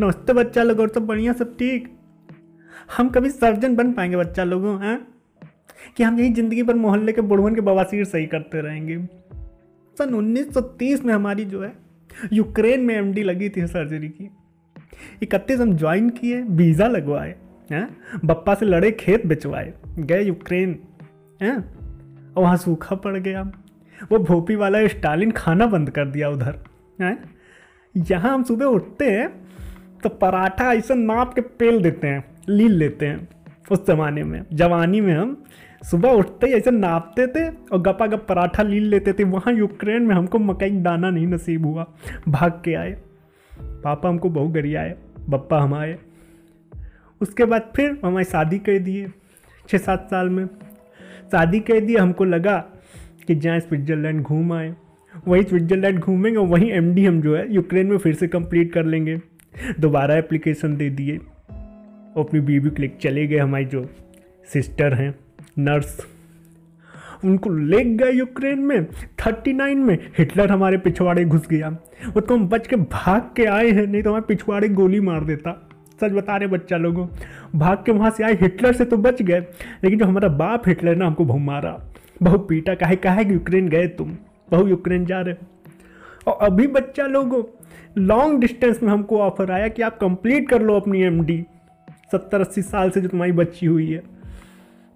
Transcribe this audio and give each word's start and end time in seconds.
नमस्ते 0.00 0.32
बच्चा 0.32 0.62
लोग, 0.62 0.80
और 0.80 0.88
सब 0.88 1.06
बढ़िया, 1.06 1.32
सब 1.32 1.56
ठीक? 1.56 1.98
हम 2.96 3.08
कभी 3.08 3.30
सर्जन 3.30 3.76
बन 3.76 3.92
पाएँगे 3.92 4.16
बच्चा 4.16 4.44
लोगों, 4.44 4.82
हैं? 4.82 5.06
कि 5.96 6.02
हम 6.02 6.18
यही 6.18 6.32
ज़िंदगी 6.32 6.62
भर 6.62 6.74
मोहल्ले 6.74 7.12
के 7.12 7.20
बुढ़वन 7.20 7.54
के 7.54 7.60
बवासीर 7.60 8.04
सही 8.04 8.26
करते 8.26 8.60
रहेंगे। 8.60 8.98
सन 9.98 10.14
1930 10.14 11.04
में 11.04 11.14
हमारी 11.14 11.44
जो 11.44 11.62
है, 11.62 11.72
यूक्रेन 12.32 12.80
में 12.80 12.94
एमडी 12.94 13.22
लगी 13.22 13.48
थी 13.48 13.66
सर्जरी 13.66 14.08
की। 14.08 14.30
इकतीस 15.22 15.60
हम 15.60 15.76
ज्वाइन 15.76 16.10
किए, 16.10 16.42
वीज़ा 16.42 16.88
लगवाए, 16.88 17.34
हैं? 17.70 17.96
बप्पा 18.24 18.54
से 18.54 18.66
लड़े, 18.66 18.90
खेत 18.90 19.26
बेचवाए, 19.26 19.74
गए 19.98 20.22
यूक्रेन, 20.22 20.78
हैं? 21.42 21.56
और 22.32 22.42
वहाँ 22.42 22.56
सूखा 22.56 22.96
पड़ 22.96 23.16
गया। 23.16 23.52
वो 24.12 24.18
भोपी 24.18 24.54
वाला 24.54 24.86
स्टालिन 24.86 25.30
खाना 25.30 25.66
बंद 25.66 25.90
कर 25.90 26.06
दिया 26.06 26.28
उधर, 26.28 26.58
हैं? 27.00 27.34
यहाँ 27.96 28.34
हम 28.34 28.42
सुबह 28.42 28.66
उठते 28.66 29.10
हैं 29.10 29.47
तो 30.02 30.08
पराठा 30.08 30.72
ऐसा 30.72 30.94
नाप 30.94 31.34
के 31.34 31.40
पेल 31.40 31.82
देते 31.82 32.06
हैं, 32.06 32.24
लील 32.48 32.72
लेते 32.72 33.06
हैं 33.06 33.28
उस 33.70 33.86
ज़माने 33.86 34.22
में। 34.22 34.42
जवानी 34.52 35.00
में 35.00 35.14
हम 35.14 35.44
सुबह 35.82 36.10
उठते 36.10 36.46
ही 36.46 36.52
ऐसे 36.52 36.70
नापते 36.70 37.26
थे 37.26 37.48
और 37.48 37.80
गपा 37.82 38.06
गप 38.06 38.26
पराठा 38.28 38.62
लील 38.62 38.88
लेते 38.88 39.12
थे। 39.12 39.24
वहाँ 39.24 39.54
यूक्रेन 39.54 40.02
में 40.02 40.14
हमको 40.14 40.38
मकई 40.38 40.70
दाना 40.70 41.10
नहीं 41.10 41.26
नसीब 41.26 41.66
हुआ। 41.66 41.86
भाग 42.28 42.62
के 42.64 42.74
आए। 42.74 42.96
पापा 43.52 44.08
हमको 44.08 44.28
बहु 44.30 44.76
आए, 44.76 44.94
बप्पा 45.28 45.60
हम 45.60 45.74
आए। 45.74 45.98
उसके 47.20 47.44
बाद 47.44 47.72
फिर 47.76 47.98
हमारी 48.04 48.24
शादी 48.24 48.58
कर 48.58 48.78
दिए 48.78 49.08
छः 49.68 49.78
सात 49.78 50.06
साल 50.10 50.28
में। 50.28 50.46
शादी 51.32 51.60
कर 51.60 51.80
दिए, 51.80 51.96
हमको 51.96 52.24
लगा 52.24 52.58
कि 53.26 53.34
जाएँ 53.34 53.60
स्विट्ज़रलैंड 53.60 54.22
घूम 54.22 54.52
आए। 54.52 54.74
वहीं 55.28 55.42
स्विट्ज़रलैंड 55.42 55.98
घूमेंगे 55.98 56.38
और 56.38 56.46
वहीं 56.46 56.70
एमडी 56.70 57.04
हम 57.04 57.20
जो 57.20 57.36
है, 57.36 57.52
यूक्रेन 57.54 57.86
में 57.86 57.98
फिर 57.98 58.14
से 58.14 58.28
कंप्लीट 58.28 58.72
कर 58.72 58.84
लेंगे। 58.84 59.20
दोबारा 59.80 60.16
एप्लीकेशन 60.16 60.76
दे 60.76 60.90
दिए। 60.90 61.16
और 62.16 62.24
अपनी 62.24 62.40
बीबी 62.40 62.70
के 62.70 62.82
लिए 62.82 62.96
चले 63.00 63.26
गए, 63.26 63.38
हमारी 63.38 63.64
जो 63.64 63.90
सिस्टर 64.52 64.94
हैं 64.94 65.14
नर्स 65.58 66.06
उनको 67.24 67.50
ले 67.50 67.84
गए 67.84 68.12
यूक्रेन 68.12 68.58
में 68.58 68.84
थर्टी 68.86 69.52
नाइन 69.52 69.78
में। 69.78 69.98
हिटलर 70.18 70.50
हमारे 70.50 70.78
पिछवाड़े 70.78 71.24
घुस 71.24 71.48
गया। 71.48 71.68
वो 72.06 72.20
तो 72.20 72.36
हम 72.36 72.48
बच 72.48 72.66
के 72.66 72.76
भाग 72.76 73.30
के 73.36 73.44
आए 73.44 73.70
हैं, 73.70 73.86
नहीं 73.86 74.02
तो 74.02 74.10
हमारे 74.10 74.24
पिछवाड़े 74.28 74.68
गोली 74.68 75.00
मार 75.00 75.24
देता। 75.24 75.68
सच 76.00 76.12
बता 76.12 76.36
रहे 76.36 76.48
बच्चा 76.48 76.76
लोगों, 76.76 77.08
भाग 77.54 77.78
के 77.86 77.92
वहाँ 77.92 78.10
से 78.10 78.24
आए 78.24 78.34
हिटलर 78.34 78.72
से 78.72 78.84
तो 78.84 78.96
बच 78.96 79.22
गए। 79.22 79.40
लेकिन 79.84 79.98
जो 79.98 80.04
हमारा 80.04 80.28
बाप 80.28 80.68
हिटलर 80.68 80.96
ना, 80.96 81.06
हमको 81.06 81.24
बहु 81.24 81.38
मारा। 81.38 81.92
बहु 82.22 82.38
पीटा, 82.38 82.74
काहे 82.74 82.96
काहे 82.96 83.24
कि 83.24 83.32
यूक्रेन 83.34 83.68
गए 83.68 83.86
तुम, 83.86 84.16
बहु 84.50 84.68
यूक्रेन 84.68 85.06
जा 85.06 85.20
रहे। 85.20 85.34
और 86.26 86.46
अभी 86.46 86.66
बच्चा 86.66 87.06
लोगों 87.06 87.42
लॉन्ग 87.98 88.40
डिस्टेंस 88.40 88.82
में 88.82 88.90
हमको 88.90 89.18
ऑफ़र 89.18 89.50
आया 89.50 89.68
कि 89.68 89.82
आप 89.82 89.98
कंप्लीट 89.98 90.48
कर 90.48 90.62
लो 90.62 90.74
अपनी 90.74 91.02
एम 91.02 91.24
डी 91.24 91.44
सत्तर, 92.12 92.40
अस्सी 92.40 92.62
साल 92.62 92.90
से 92.90 93.00
जो 93.00 93.08
तुम्हारी 93.08 93.32
बच्ची 93.32 93.66
हुई 93.66 93.90
है। 93.90 94.02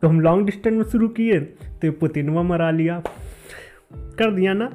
तो 0.03 0.09
हम 0.09 0.21
लॉन्ग 0.21 0.47
डिस्टेंस 0.47 0.75
में 0.75 0.85
शुरू 0.85 1.09
किए 1.09 1.41
तो 1.41 1.93
पुतिनवा 1.93 2.43
मरा 2.43 2.70
लिया। 2.70 3.03
कर 3.93 4.31
दिया 4.31 4.53
ना? 4.53 4.73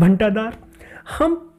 घंटादार। 0.00 0.56
हम 1.18 1.54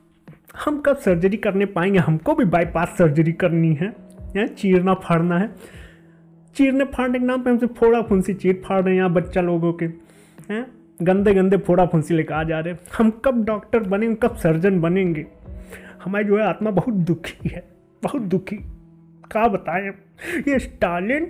हम 0.66 0.80
कब 0.82 0.98
सर्जरी 0.98 1.38
करने 1.38 1.66
पाएँगे? 1.66 2.00
हमको 2.00 2.36
भी 2.36 2.46
बाईपास 2.46 2.88
सर्जरी 2.88 3.32
करनी 3.32 3.74
है। 3.74 3.94
या 4.38 4.48
चीरना, 4.48 4.94
फाड़ना 4.94 5.40
है। 5.40 5.50
चीरने, 6.56 6.86
फाड़ने 6.86 7.20
के 7.20 7.26
नाम 7.26 7.44
पे 7.44 7.50
हमसे 7.50 7.68
फोड़ा 7.68 8.02
फुंसी 8.02 8.34
चीर 8.34 8.62
फाड़ 8.66 8.82
रहे 8.82 8.94
हैं 8.94 8.98
यहाँ 8.98 9.14
बच्चा 9.14 9.42
लोगों 9.42 9.74
के। 9.74 9.86
हैं? 10.54 10.68
गंदे 11.00 11.34
गंदे 11.34 11.58
फोड़ा 11.58 11.86
फुंसी 11.86 12.14
लेकर 12.14 12.34
आ 12.34 12.44
जा 12.44 12.60
रहे 12.60 12.76
हम 12.98 13.10
कब 13.26 13.44
डॉक्टर 13.46 13.80
बनेंगे, 13.80 14.16
कब 14.16 14.36
सर्जन 14.36 14.80
बनेंगे? 14.82 15.26
हमारी 16.04 16.26
जो 16.26 16.38
है 16.38 16.44
आत्मा 16.44 16.72
बहुत 16.72 16.94
दुखी 16.94 17.50
है, 17.50 17.64
बहुत 18.04 18.22
दुखी। 18.22 18.56
क्या 19.32 19.48
बताएँ? 19.48 19.92
ये 20.48 20.60
स्टालिन 20.60 21.30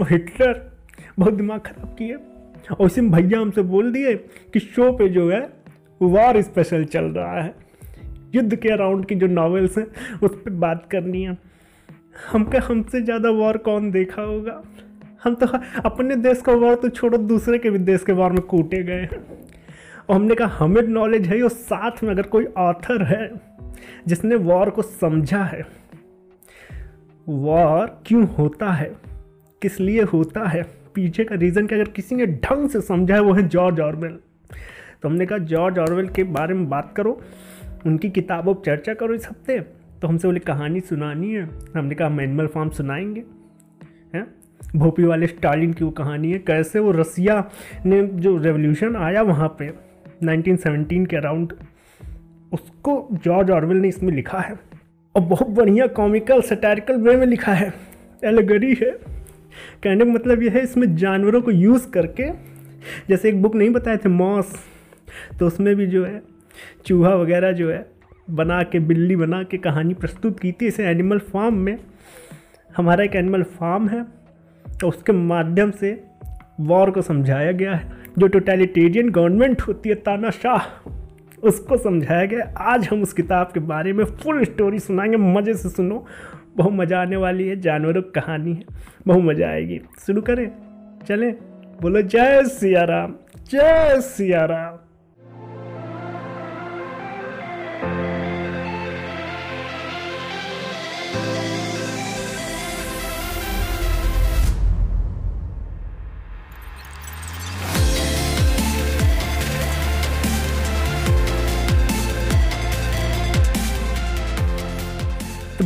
और 0.00 0.08
हिटलर 0.10 0.70
बहुत 1.18 1.34
दिमाग 1.34 1.60
खराब 1.60 1.94
किए। 1.98 2.14
और 2.70 2.86
इसी 2.86 3.00
में 3.00 3.10
भैया 3.10 3.40
हमसे 3.40 3.62
बोल 3.62 3.92
दिए 3.92 4.14
कि 4.52 4.60
शो 4.60 4.92
पे 4.92 5.08
जो 5.08 5.30
है 5.30 5.40
वार 6.02 6.40
स्पेशल 6.42 6.84
चल 6.84 7.04
रहा 7.04 7.40
है। 7.42 7.54
युद्ध 8.34 8.56
के 8.56 8.68
अराउंड 8.68 9.06
की 9.06 9.14
जो 9.14 9.26
नॉवेल्स 9.26 9.78
हैं, 9.78 9.86
उस 10.22 10.34
पर 10.34 10.50
बात 10.50 10.88
करनी 10.90 11.22
है। 11.22 11.36
हमके 12.32 12.58
हमसे 12.58 13.00
ज़्यादा 13.02 13.30
वॉर 13.30 13.56
कौन 13.56 13.90
देखा 13.90 14.22
होगा? 14.22 14.62
हम 15.24 15.34
तो 15.34 15.46
अपने 15.84 16.16
देश 16.16 16.40
का 16.42 16.52
वॉर 16.52 16.74
तो 16.74 16.88
छोड़ो, 16.88 17.18
दूसरे 17.18 17.58
के 17.58 17.70
भी 17.70 17.78
देश 17.78 18.04
के 18.04 18.12
वार 18.12 18.32
में 18.32 18.40
कूटे 18.42 18.82
गए 18.82 19.06
और 20.08 20.14
हमने 20.16 20.34
कहा, 20.34 20.48
हमें 20.58 20.82
नॉलेज 20.82 21.26
है, 21.28 21.42
और 21.42 21.48
साथ 21.48 22.02
में 22.04 22.10
अगर 22.10 22.22
कोई 22.22 22.46
ऑथर 22.58 23.02
है, 23.04 23.30
जिसने 24.06 24.36
वॉर 24.36 24.70
को 24.70 24.82
समझा 24.82 25.42
है, 25.44 25.66
वॉर 27.26 27.86
क्यों 28.06 28.26
होता 28.28 28.72
है, 28.72 28.90
किस 29.62 29.80
लिए 29.80 30.02
होता 30.02 30.48
है, 30.48 30.62
पीछे 30.94 31.24
का 31.24 31.34
रीज़न 31.34 31.66
क्या 31.66 31.78
अगर 31.78 31.90
किसी 31.90 32.14
ने 32.14 32.26
ढंग 32.26 32.68
से 32.68 32.80
समझा 32.80 33.14
है, 33.14 33.20
वो 33.20 33.32
है 33.32 33.48
जॉर्ज 33.48 33.80
ऑरवेल 33.80 34.18
तो 35.02 35.08
हमने 35.08 35.26
कहा 35.26 35.38
जॉर्ज 35.38 35.78
ऑरवेल 35.78 36.08
के 36.08 36.24
बारे 36.24 36.54
में 36.54 36.68
बात 36.68 36.92
करो, 36.96 37.20
उनकी 37.86 38.08
किताबों 38.10 38.54
पर 38.54 38.62
चर्चा 38.64 38.94
करो 38.94 39.14
इस 39.14 39.28
हफ़्ते। 39.28 39.58
तो 40.02 40.08
हमसे 40.08 40.28
बोले, 40.28 40.40
कहानी 40.40 40.80
सुनानी 40.80 41.32
है। 41.34 41.42
हमने 41.76 41.94
कहा, 41.94 42.08
हम 42.08 42.20
एनिमल 42.20 42.46
फार्म 42.46 42.70
सुनाएँगे। 42.70 43.22
भोपी 44.76 45.04
वाले 45.04 45.26
स्टालिन 45.26 45.72
की 45.72 45.84
वो 45.84 45.90
कहानी 45.90 46.32
है, 46.32 46.38
कैसे 46.38 46.78
वो 46.78 46.90
रसिया 46.90 47.50
ने 47.86 48.02
जो 48.02 48.36
रेवोल्यूशन 48.36 48.96
आया 48.96 49.22
वहाँ 49.22 49.56
पे 49.58 49.70
1917 50.24 51.06
के 51.06 51.16
अराउंड 51.16 51.52
उसको 52.52 53.08
जॉर्ज 53.24 53.50
ऑरवेल 53.50 53.78
ने 53.78 53.88
इसमें 53.88 54.12
लिखा 54.12 54.38
है। 54.38 54.54
और 55.16 55.22
बहुत 55.22 55.48
बढ़िया 55.48 55.86
कॉमिकल 55.86 56.40
सटारिकल 56.40 56.96
वे 56.96 57.16
में 57.16 57.26
लिखा 57.26 57.52
है। 57.52 57.72
एलगरी 58.24 58.74
है। 58.74 58.90
कहने 59.82 60.04
का 60.04 60.10
मतलब 60.10 60.42
यह 60.42 60.52
है, 60.52 60.62
इसमें 60.62 60.96
जानवरों 60.96 61.42
को 61.42 61.50
यूज़ 61.50 61.90
करके, 61.90 62.30
जैसे 63.08 63.28
एक 63.28 63.42
बुक 63.42 63.54
नहीं 63.54 63.70
बताए 63.70 63.96
थे 63.96 64.08
मॉस 64.08 64.52
तो 65.38 65.46
उसमें 65.46 65.74
भी 65.76 65.86
जो 65.86 66.04
है, 66.04 66.22
चूहा 66.86 67.14
वगैरह 67.14 67.52
जो 67.52 67.70
है, 67.70 67.86
बना 68.30 68.62
के, 68.62 68.78
बिल्ली 68.78 69.16
बना 69.16 69.42
के 69.42 69.58
कहानी 69.58 69.94
प्रस्तुत 69.94 70.40
की 70.40 70.52
थी। 70.52 70.66
इसे 70.66 70.84
एनिमल 70.84 71.18
फार्म 71.18 71.54
में, 71.54 71.76
हमारा 72.76 73.04
एक 73.04 73.16
एनिमल 73.16 73.42
फार्म 73.42 73.88
है। 73.88 74.19
तो 74.80 74.88
उसके 74.88 75.12
माध्यम 75.12 75.70
से 75.70 76.04
वॉर 76.60 76.90
को 76.90 77.02
समझाया 77.02 77.52
गया 77.52 77.74
है। 77.74 77.92
जो 78.18 78.26
टोटलिटेरियन 78.26 79.10
गवर्नमेंट 79.10 79.62
होती 79.62 79.88
है, 79.88 79.94
तानाशाह, 79.94 80.90
उसको 81.42 81.76
समझाया 81.76 82.24
गया 82.24 82.54
आज 82.58 82.88
हम 82.88 83.02
उस 83.02 83.12
किताब 83.12 83.50
के 83.54 83.60
बारे 83.60 83.92
में 83.92 84.04
फुल 84.04 84.44
स्टोरी 84.44 84.78
सुनाएँगे, 84.78 85.16
मज़े 85.16 85.54
से 85.54 85.68
सुनो। 85.68 86.06
बहुत 86.56 86.72
मज़ा 86.72 87.00
आने 87.00 87.16
वाली 87.16 87.48
है, 87.48 87.60
जानवरों 87.60 88.02
की 88.02 88.20
कहानी 88.20 88.52
है। 88.52 88.64
बहुत 89.06 89.24
मज़ा 89.24 89.48
आएगी। 89.48 89.80
शुरू 90.06 90.22
करें, 90.22 90.50
चलें। 91.08 91.34
बोलो, 91.82 92.02
जय 92.02 92.44
सिया 92.44 92.84
राम, 92.84 93.14
जय 93.50 94.00
सिया 94.00 94.44
राम। 94.44 94.89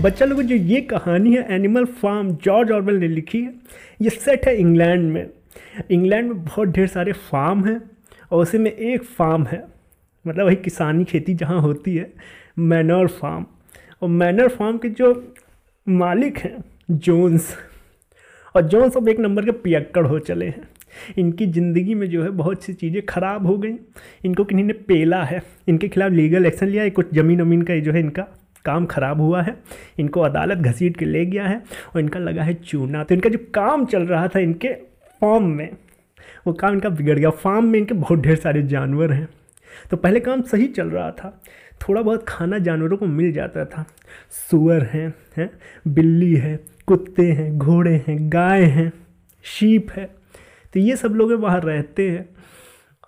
बच्चा 0.05 0.25
लोगों 0.25 0.43
जो 0.43 0.57
ये 0.57 0.81
कहानी 0.81 1.35
है 1.35 1.47
एनिमल 1.55 1.85
फार्म 2.01 2.31
जॉर्ज 2.45 2.71
ऑरवेल 2.73 2.97
ने 2.97 3.09
लिखी 3.09 3.41
है। 3.43 3.53
ये 4.03 4.11
सेट 4.11 4.47
है 4.47 4.57
इंग्लैंड 4.57 5.11
में। 5.13 5.27
इंग्लैंड 5.91 6.29
में 6.29 6.45
बहुत 6.45 6.69
ढेर 6.69 6.87
सारे 6.87 7.13
फार्म 7.13 7.65
हैं 7.65 7.81
और 8.31 8.43
उसी 8.43 8.59
में 8.59 8.71
एक 8.71 9.05
फार्म 9.05 9.47
है। 9.47 9.63
मतलब 10.25 10.47
वही 10.47 10.57
किसानी 10.57 11.05
खेती 11.05 11.35
जहाँ 11.35 11.61
होती 11.61 11.95
है 11.97 12.13
मैनर 12.59 13.07
फार्म 13.07 13.47
और 14.03 14.09
मैनर 14.11 14.49
फार्म 14.49 14.79
के 14.79 14.89
जो 14.91 15.13
मालिक 15.87 16.39
हैं 16.39 16.57
जोन्स 16.91 17.57
और 18.55 18.63
जोन्स 18.63 18.97
अब 18.97 19.09
एक 19.09 19.21
नंबर 19.21 19.45
के 19.45 19.53
पियक्कड़ 19.65 20.07
हो 20.07 20.19
चले 20.21 20.47
हैं। 20.47 20.69
इनकी 21.19 21.47
ज़िंदगी 21.49 21.95
में 21.95 22.09
जो 22.11 22.23
है 22.23 22.31
बहुत 22.37 22.65
सी 22.65 22.73
चीज़ें 22.75 23.03
ख़राब 23.09 23.47
हो 23.47 23.59
गई। 23.59 23.75
इनको 24.25 24.45
किन्हीं 24.45 24.67
ने 24.67 24.73
पेला 24.89 25.25
है। 25.25 25.43
इनके 25.69 25.89
खिलाफ 25.89 26.13
लीगल 26.13 26.47
एक्शन 26.47 26.67
लिया 26.67 26.83
है। 26.83 26.91
कुछ 26.91 27.15
ज़मीन 27.15 27.41
वमीन 27.43 27.63
का 27.63 27.79
जो 27.79 27.93
है 27.93 28.01
इनका 28.01 28.27
काम 28.65 28.87
खराब 28.87 29.21
हुआ 29.21 29.43
है, 29.43 29.57
इनको 29.99 30.21
अदालत 30.21 30.59
घसीट 30.59 30.97
के 30.97 31.05
ले 31.05 31.25
गया 31.27 31.47
है 31.47 31.63
और 31.95 32.01
इनका 32.01 32.21
लगा 32.21 32.43
है 32.43 32.55
चूना। 32.55 33.05
तो 33.05 33.15
इनका 33.15 33.31
जो 33.31 33.39
काम 33.55 33.85
चल 33.87 34.03
रहा 34.03 34.29
था 34.29 34.41
इनके 34.41 34.73
फार्म 35.23 35.47
में, 35.47 35.71
वो 36.47 36.53
काम 36.53 36.75
इनका 36.75 36.89
बिगड़ 36.89 37.19
गया। 37.19 37.31
फार्म 37.31 37.65
में 37.65 37.79
इनके 37.79 37.95
बहुत 37.95 38.19
ढेर 38.19 38.37
सारे 38.37 38.63
जानवर 38.65 39.13
हैं। 39.13 39.29
तो 39.91 39.97
पहले 39.97 40.21
काम 40.21 40.43
सही 40.43 40.67
चल 40.69 40.91
रहा 40.91 41.11
था, 41.11 41.41
थोड़ा 41.81 42.03
बहुत 42.03 42.25
खाना 42.29 42.59
जानवरों 42.59 42.97
को 42.97 43.07
मिल 43.07 43.33
जाता 43.33 43.65
था। 43.65 43.85
सुअर 44.31 44.83
हैं 44.85 45.13
हैं, 45.37 45.51
बिल्ली 45.89 46.35
है, 46.35 46.59
कुत्ते 46.87 47.31
हैं, 47.33 47.57
घोड़े 47.59 47.95
हैं, 48.07 48.17
गाय 48.33 48.65
हैं, 48.65 48.93
शीप 49.45 49.91
है। 49.91 50.05
तो 50.75 50.81
ये 50.81 50.97
सब 50.97 51.15
लोग 51.15 51.33
वहाँ 51.33 51.61
रहते 51.61 52.09
हैं 52.11 52.29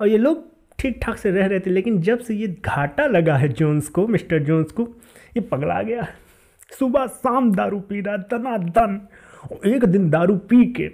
और 0.00 0.08
ये 0.08 0.18
लोग 0.18 0.44
ठीक 0.78 0.98
ठाक 1.02 1.16
से 1.16 1.30
रह 1.30 1.46
रहे 1.46 1.60
थे, 1.60 1.70
लेकिन 1.70 2.00
जब 2.00 2.18
से 2.18 2.34
ये 2.34 2.46
घाटा 2.64 3.06
लगा 3.06 3.36
है 3.36 3.48
जोन्स 3.48 3.88
को, 3.88 4.06
मिस्टर 4.06 4.42
जोन्स 4.42 4.72
को 4.72 4.84
ये 5.36 5.40
पगला 5.42 5.80
गया। 5.82 6.06
सुबह 6.78 7.06
शाम 7.06 7.50
दारू 7.54 7.80
पी 7.80 8.00
रहा, 8.00 8.16
दना 8.16 8.56
दन। 8.58 9.00
एक 9.66 9.84
दिन 9.84 10.08
दारू 10.10 10.36
पी 10.36 10.64
के, 10.72 10.88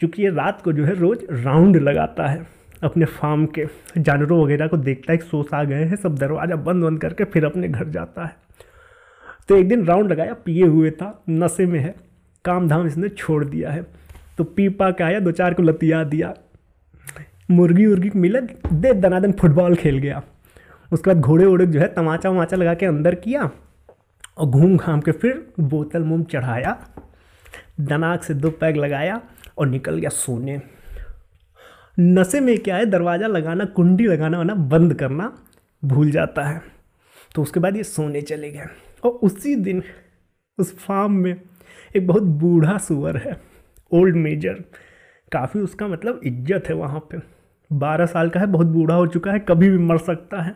क्योंकि 0.00 0.22
ये 0.22 0.30
रात 0.30 0.62
को 0.62 0.72
जो 0.72 0.84
है 0.84 0.94
रोज़ 0.94 1.24
राउंड 1.34 1.76
लगाता 1.78 2.26
है 2.26 2.46
अपने 2.82 3.04
फार्म 3.06 3.46
के। 3.48 3.66
जानवरों 3.98 4.42
वगैरह 4.44 4.66
को 4.66 4.76
देखता 4.78 5.12
है 5.12 5.18
कि 5.18 5.24
सोस 5.24 5.52
आ 5.54 5.62
गए 5.64 5.84
हैं, 5.84 5.96
सब 5.96 6.14
दरवाज़ा 6.14 6.56
बंद 6.56 6.84
बंद 6.84 7.00
करके 7.00 7.24
फिर 7.24 7.44
अपने 7.44 7.68
घर 7.68 7.88
जाता 7.88 8.24
है। 8.24 8.36
तो 9.48 9.56
एक 9.56 9.68
दिन 9.68 9.84
राउंड 9.84 10.10
लगाया, 10.12 10.34
पिए 10.34 10.66
हुए 10.66 10.90
था, 10.90 11.22
नशे 11.30 11.66
में 11.66 11.78
है 11.80 11.94
काम 12.44 12.68
धाम 12.68 12.86
इसने 12.86 13.08
छोड़ 13.08 13.44
दिया 13.44 13.70
है। 13.70 13.86
तो 14.38 14.44
पी 14.44 14.68
पा 14.70 14.90
के 14.90 15.04
आया, 15.04 15.20
दो 15.20 15.30
चार 15.32 15.54
को 15.54 15.62
लतिया 15.62 16.02
दिया। 16.04 16.34
मुर्गी 17.50 17.86
उर्गी 17.86 18.10
मिले, 18.16 18.40
दे 18.72 18.92
दनादन 18.94 19.32
फुटबॉल 19.32 19.74
खेल 19.74 19.98
गया। 19.98 20.22
उसके 20.92 21.10
बाद 21.10 21.20
घोड़े 21.20 21.46
वोड़े 21.46 21.66
जो 21.66 21.80
है 21.80 21.86
तमाचा 21.94 22.30
वमाचा 22.30 22.56
लगा 22.56 22.74
के 22.74 22.86
अंदर 22.86 23.14
किया 23.16 23.50
और 24.38 24.46
घूम 24.46 24.76
घाम 24.76 25.00
के 25.00 25.12
फिर 25.12 25.52
बोतल 25.60 26.02
मुँह 26.02 26.24
चढ़ाया, 26.24 26.76
दनाक 27.80 28.22
से 28.22 28.34
दो 28.34 28.50
पैग 28.50 28.76
लगाया 28.76 29.20
और 29.58 29.66
निकल 29.68 29.98
गया 29.98 30.10
सोने। 30.10 30.60
नशे 31.96 32.40
में 32.40 32.58
क्या 32.58 32.76
है, 32.76 32.86
दरवाज़ा 32.86 33.26
लगाना, 33.26 33.64
कुंडी 33.66 34.04
लगाना 34.04 34.38
वाना 34.38 34.54
बंद 34.54 34.94
करना 34.94 35.32
भूल 35.82 36.10
जाता 36.10 36.44
है। 36.44 36.60
तो 37.34 37.42
उसके 37.42 37.60
बाद 37.60 37.76
ये 37.76 37.82
सोने 37.84 38.20
चले 38.22 38.50
गए 38.50 38.66
और 39.04 39.10
उसी 39.22 39.54
दिन 39.56 39.82
उस 40.58 40.76
फार्म 40.78 41.12
में 41.14 41.34
एक 41.96 42.06
बहुत 42.06 42.22
बूढ़ा 42.22 42.76
सुअर 42.78 43.16
है 43.18 43.36
ओल्ड 43.92 44.16
मेजर 44.16 44.64
काफ़ी 45.32 45.60
उसका 45.60 45.86
मतलब 45.88 46.20
इज़्ज़त 46.24 46.68
है 46.68 46.74
वहाँ 46.74 47.00
पे। 47.10 47.18
बारह 47.70 48.06
साल 48.06 48.28
का 48.30 48.40
है, 48.40 48.46
बहुत 48.46 48.66
बूढ़ा 48.66 48.94
हो 48.94 49.06
चुका 49.06 49.32
है, 49.32 49.38
कभी 49.40 49.68
भी 49.70 49.78
मर 49.78 49.98
सकता 49.98 50.42
है। 50.42 50.54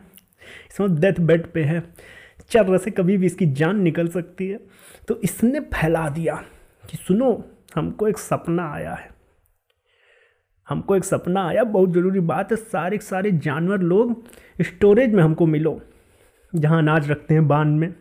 इसमें 0.70 1.00
डेथ 1.00 1.20
बेड 1.20 1.46
पे 1.46 1.62
है। 1.62 1.82
चर्र 2.50 2.78
से 2.78 2.90
कभी 2.90 3.16
भी 3.16 3.26
इसकी 3.26 3.46
जान 3.52 3.80
निकल 3.80 4.08
सकती 4.08 4.48
है। 4.48 4.58
तो 5.08 5.20
इसने 5.24 5.60
फैला 5.72 6.08
दिया 6.08 6.34
कि 6.84 6.96
सुनो, 6.96 7.44
हमको 7.74 8.08
एक 8.08 8.18
सपना 8.18 8.70
आया 8.72 8.94
है। 8.94 9.12
हमको 10.68 10.96
एक 10.96 11.04
सपना 11.04 11.46
आया, 11.46 11.62
बहुत 11.64 11.92
ज़रूरी 11.92 12.20
बात 12.22 12.52
है, 12.52 12.56
सारे 12.56 12.98
सारे 12.98 13.32
जानवर 13.32 13.80
लोग 13.80 14.22
स्टोरेज 14.60 15.14
में 15.14 15.22
हमको 15.22 15.46
मिलो। 15.46 15.80
जहाँ 16.52 16.78
अनाज 16.78 17.10
रखते 17.10 17.34
हैं 17.34 17.46
बाँध 17.48 17.68
में, 17.70 17.94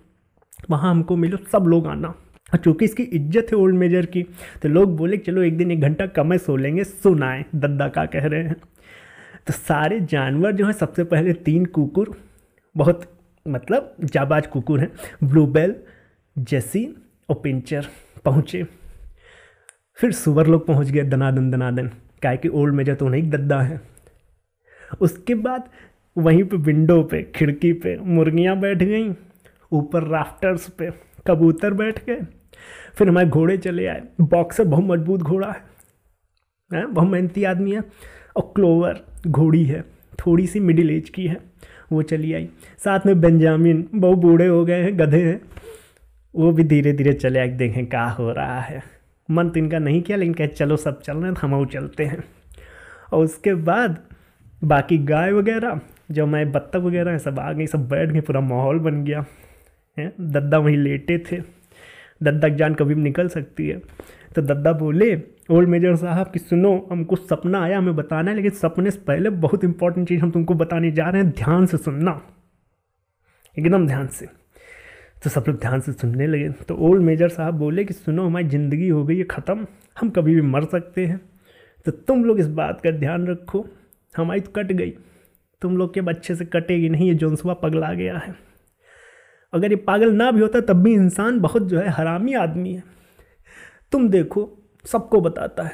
वहाँ 0.69 0.89
हमको 0.91 1.15
मिलो, 1.15 1.37
सब 1.51 1.65
लोग 1.67 1.87
आना। 1.87 2.07
और 2.49 2.59
चूँकि 2.59 2.85
इसकी 2.85 3.03
इज़्ज़त 3.03 3.47
है 3.51 3.57
ओल्ड 3.57 3.75
मेजर 3.75 4.05
की 4.05 4.23
तो 4.61 4.69
लोग 4.69 4.95
बोले, 4.97 5.17
चलो 5.17 5.41
एक 5.43 5.57
दिन 5.57 5.71
एक 5.71 5.81
घंटा 5.81 6.05
कम 6.07 6.35
सो 6.37 6.55
लेंगे, 6.57 6.83
सुनाए, 6.83 7.45
दद्दा 7.55 7.87
का 7.87 8.05
कह 8.05 8.25
रहे 8.25 8.43
हैं। 8.43 8.55
तो 9.47 9.53
सारे 9.53 9.99
जानवर 10.01 10.51
जो 10.51 10.65
हैं, 10.65 10.73
सबसे 10.73 11.03
पहले 11.03 11.33
तीन 11.33 11.65
कुकुर 11.65 12.15
बहुत 12.75 13.01
मतलब 13.47 13.95
जाबाज 14.03 14.47
कुकुर 14.47 14.79
हैं। 14.79 14.91
ब्लूबेल, 15.23 15.75
जेसी 16.37 16.85
और 17.29 17.35
पिंचर 17.35 17.85
पहुँचे। 18.25 18.63
फिर 19.97 20.11
सुअर 20.11 20.47
लोग 20.47 20.65
पहुँच 20.67 20.89
गए 20.89 21.01
दनादन 21.01 21.51
दनादन। 21.51 21.87
क्या 22.21 22.35
कि 22.35 22.47
ओल्ड 22.47 22.75
मेजर 22.75 22.95
तो 22.95 23.07
नहीं 23.07 23.29
दद्दा 23.29 23.61
है। 23.61 23.81
उसके 25.01 25.35
बाद 25.35 25.69
वहीं 26.17 26.43
पे 26.43 26.57
विंडो 26.57 27.01
पे, 27.03 27.23
खिड़की 27.35 27.73
पे 27.73 27.95
मुर्गियाँ 27.97 28.59
बैठ 28.59 28.77
गईं। 28.77 29.13
ऊपर 29.71 30.03
राफ्टर्स 30.03 30.69
पे 30.69 30.89
कबूतर 31.27 31.73
बैठ 31.73 32.05
गए। 32.05 32.21
फिर 32.95 33.09
हमारे 33.09 33.27
घोड़े 33.27 33.57
चले 33.57 33.85
आए। 33.87 34.01
बॉक्सर 34.21 34.63
बहुत 34.63 34.83
मज़बूत 34.83 35.21
घोड़ा 35.21 35.51
है, 35.51 36.85
बहुत 36.85 37.09
मेहनती 37.09 37.43
आदमी 37.43 37.71
है। 37.71 37.81
और 38.35 38.51
क्लोवर 38.55 38.99
घोड़ी 39.27 39.63
है। 39.63 39.81
थोड़ी 40.19 40.47
सी 40.47 40.59
मिडिल 40.59 40.89
एज 40.91 41.09
की 41.09 41.27
है। 41.27 41.37
वो 41.93 42.01
चली 42.01 42.33
आई। 42.33 42.49
साथ 42.77 42.99
में 43.05 43.21
बेंजामिन 43.21 43.87
बहु 43.95 44.15
बूढ़े 44.15 44.47
हो 44.47 44.65
गए 44.65 44.83
हैं, 44.83 44.99
गधे 44.99 45.21
हैं। 45.21 45.41
वो 46.35 46.51
भी 46.51 46.63
धीरे 46.63 46.93
धीरे 46.93 47.13
चले 47.13 47.39
आए, 47.39 47.47
देखें 47.47 47.85
क्या 47.85 48.05
हो 48.05 48.31
रहा 48.31 48.59
है। 48.59 48.83
मन 49.31 49.49
तो 49.49 49.59
इनका 49.59 49.79
नहीं 49.79 50.01
किया, 50.01 50.17
लेकिन 50.17 50.33
कहे, 50.33 50.47
चलो 50.47 50.77
सब 50.77 51.01
चल 51.01 51.17
रहे 51.17 51.31
हैं, 51.31 51.35
हम 51.41 51.65
चलते 51.65 52.05
हैं। 52.05 52.23
और 53.13 53.23
उसके 53.23 53.53
बाद 53.53 53.97
बाकी 54.63 54.97
गाय 54.97 55.31
वगैरह, 55.31 55.79
जो 56.11 56.25
मैं 56.25 56.51
बत्तख 56.51 56.79
वगैरह 56.79 57.17
सब 57.17 57.39
आ 57.39 57.53
गई, 57.53 57.67
सब 57.67 57.89
बैठ 57.89 58.09
गए, 58.09 58.21
पूरा 58.21 58.41
माहौल 58.41 58.79
बन 58.79 59.03
गया। 59.03 59.25
है, 59.99 60.13
दद्दा 60.21 60.57
वहीं 60.57 60.77
लेटे 60.77 61.17
थे। 61.17 61.41
दद्दा 62.23 62.49
की 62.49 62.55
जान 62.55 62.73
कभी 62.73 62.95
भी 62.95 63.01
निकल 63.01 63.27
सकती 63.27 63.67
है। 63.67 63.81
तो 64.35 64.41
दद्दा 64.41 64.73
बोले, 64.73 65.21
ओल्ड 65.51 65.69
मेजर 65.69 65.95
साहब 65.95 66.31
कि 66.31 66.39
सुनो, 66.39 66.87
हमको 66.91 67.15
सपना 67.15 67.61
आया, 67.61 67.77
हमें 67.77 67.95
बताना 67.95 68.31
है, 68.31 68.35
लेकिन 68.35 68.51
सपने 68.51 68.91
से 68.91 68.99
पहले 68.99 69.29
बहुत 69.29 69.63
इंपॉर्टेंट 69.63 70.07
चीज़ 70.07 70.21
हम 70.21 70.31
तुमको 70.31 70.53
बताने 70.53 70.91
जा 70.91 71.09
रहे 71.09 71.21
हैं, 71.21 71.31
ध्यान 71.31 71.65
से 71.65 71.77
सुनना। 71.77 72.21
एकदम 73.59 73.87
ध्यान 73.87 74.07
से। 74.07 74.25
तो 75.23 75.29
सब 75.29 75.43
लोग 75.47 75.59
ध्यान 75.59 75.79
से 75.79 75.91
सुनने 75.91 76.27
लगे। 76.27 76.49
तो 76.49 76.75
ओल्ड 76.75 77.01
मेजर 77.01 77.29
साहब 77.29 77.53
बोले 77.53 77.85
कि, 77.85 77.93
सुनो, 77.93 78.25
हमारी 78.25 78.47
ज़िंदगी 78.47 78.89
हो 78.89 79.05
गई 79.05 79.17
है 79.17 79.23
ख़त्म, 79.23 79.67
हम 79.99 80.09
कभी 80.09 80.35
भी 80.35 80.41
मर 80.41 80.65
सकते 80.65 81.05
हैं। 81.05 81.21
तो 81.85 81.91
तुम 81.91 82.25
लोग 82.25 82.39
इस 82.39 82.47
बात 82.47 82.81
का 82.81 82.91
ध्यान 82.91 83.27
रखो, 83.27 83.67
हमारी 84.17 84.39
तो 84.39 84.51
कट 84.51 84.71
गई। 84.71 84.93
तुम 85.61 85.77
लोग 85.77 85.93
के 85.93 85.99
अच्छे 85.99 86.35
से 86.35 86.45
कटेगी 86.45 86.89
नहीं, 86.89 87.07
ये 87.07 87.13
जोनसुआ 87.13 87.53
पगला 87.53 87.93
गया 87.93 88.17
है। 88.17 88.52
अगर 89.53 89.69
ये 89.69 89.75
पागल 89.75 90.11
ना 90.13 90.31
भी 90.31 90.41
होता, 90.41 90.61
तब 90.61 90.73
भी 90.73 90.93
इंसान 90.93 91.39
बहुत 91.39 91.67
जो 91.67 91.79
है 91.79 91.89
हरामी 91.89 92.33
आदमी 92.33 92.73
है। 92.73 92.83
तुम 93.91 94.09
देखो, 94.09 94.69
सबको 94.85 95.21
बताता 95.21 95.63
है। 95.63 95.71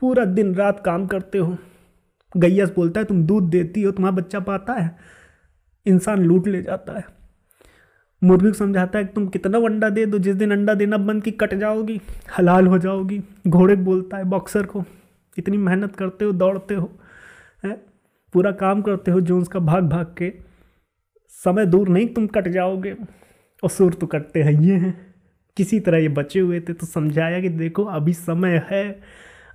पूरा 0.00 0.24
दिन 0.24 0.54
रात 0.54 0.80
काम 0.80 1.06
करते 1.06 1.38
हो। 1.38 1.58
गैया 2.36 2.66
बोलता 2.66 3.00
है, 3.00 3.06
तुम 3.06 3.22
दूध 3.22 3.50
देती 3.50 3.82
हो, 3.82 3.92
तुम्हारा 3.92 4.16
बच्चा 4.16 4.40
पाता 4.40 4.72
है? 4.72 4.96
इंसान 5.86 6.18
लूट 6.18 6.48
ले 6.48 6.62
जाता 6.62 6.92
है। 6.92 7.04
मुर्गी 8.24 8.46
को 8.46 8.52
समझाता 8.52 8.98
है 8.98 9.04
कि 9.04 9.12
तुम 9.12 9.28
कितना 9.28 9.58
अंडा 9.58 9.88
दे 9.88 10.06
दो, 10.06 10.18
जिस 10.18 10.36
दिन 10.36 10.50
अंडा 10.50 10.74
देना 10.74 10.96
बंद 10.96 11.22
की 11.22 11.30
कट 11.30 11.54
जाओगी, 11.54 12.00
हलाल 12.38 12.66
हो 12.66 12.78
जाओगी। 12.78 13.22
घोड़े 13.48 13.76
को 13.76 13.82
बोलता 13.82 14.16
है, 14.16 14.24
बॉक्सर 14.24 14.66
को, 14.66 14.84
इतनी 15.38 15.56
मेहनत 15.56 15.96
करते 15.96 16.24
हो, 16.24 16.32
दौड़ते 16.32 16.74
हो, 16.74 16.92
है? 17.64 17.86
पूरा 18.32 18.50
काम 18.50 18.82
करते 18.82 19.10
हो, 19.10 19.20
जो 19.20 19.38
उसका 19.38 19.58
भाग 19.58 19.88
भाग 19.88 20.14
के 20.18 20.45
समय 21.44 21.66
दूर 21.66 21.88
नहीं, 21.88 22.06
तुम 22.06 22.26
कट 22.26 22.48
जाओगे। 22.48 22.94
और 23.62 23.70
सुर 23.70 23.94
तो 23.94 24.06
कटते 24.06 24.42
हैं, 24.42 24.52
ये 24.52 24.74
हैं। 24.74 24.94
किसी 25.56 25.80
तरह 25.80 25.98
ये 25.98 26.08
बचे 26.08 26.40
हुए 26.40 26.60
थे 26.60 26.72
तो 26.72 26.86
समझाया 26.86 27.40
कि 27.40 27.48
देखो, 27.48 27.84
अभी 27.84 28.12
समय 28.12 28.62
है, 28.70 29.00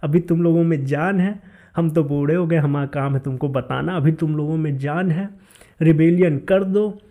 अभी 0.03 0.19
तुम 0.19 0.41
लोगों 0.43 0.63
में 0.63 0.83
जान 0.85 1.19
है। 1.19 1.39
हम 1.75 1.89
तो 1.89 2.03
बूढ़े 2.03 2.35
हो 2.35 2.45
गए, 2.47 2.57
हमारा 2.57 2.85
काम 2.85 3.13
है 3.13 3.19
तुमको 3.19 3.49
बताना, 3.49 3.95
अभी 3.97 4.11
तुम 4.11 4.35
लोगों 4.37 4.57
में 4.57 4.77
जान 4.77 5.11
है। 5.11 5.29
रिबेलियन 5.81 6.37
कर 6.39 6.63
दो। 6.63 7.01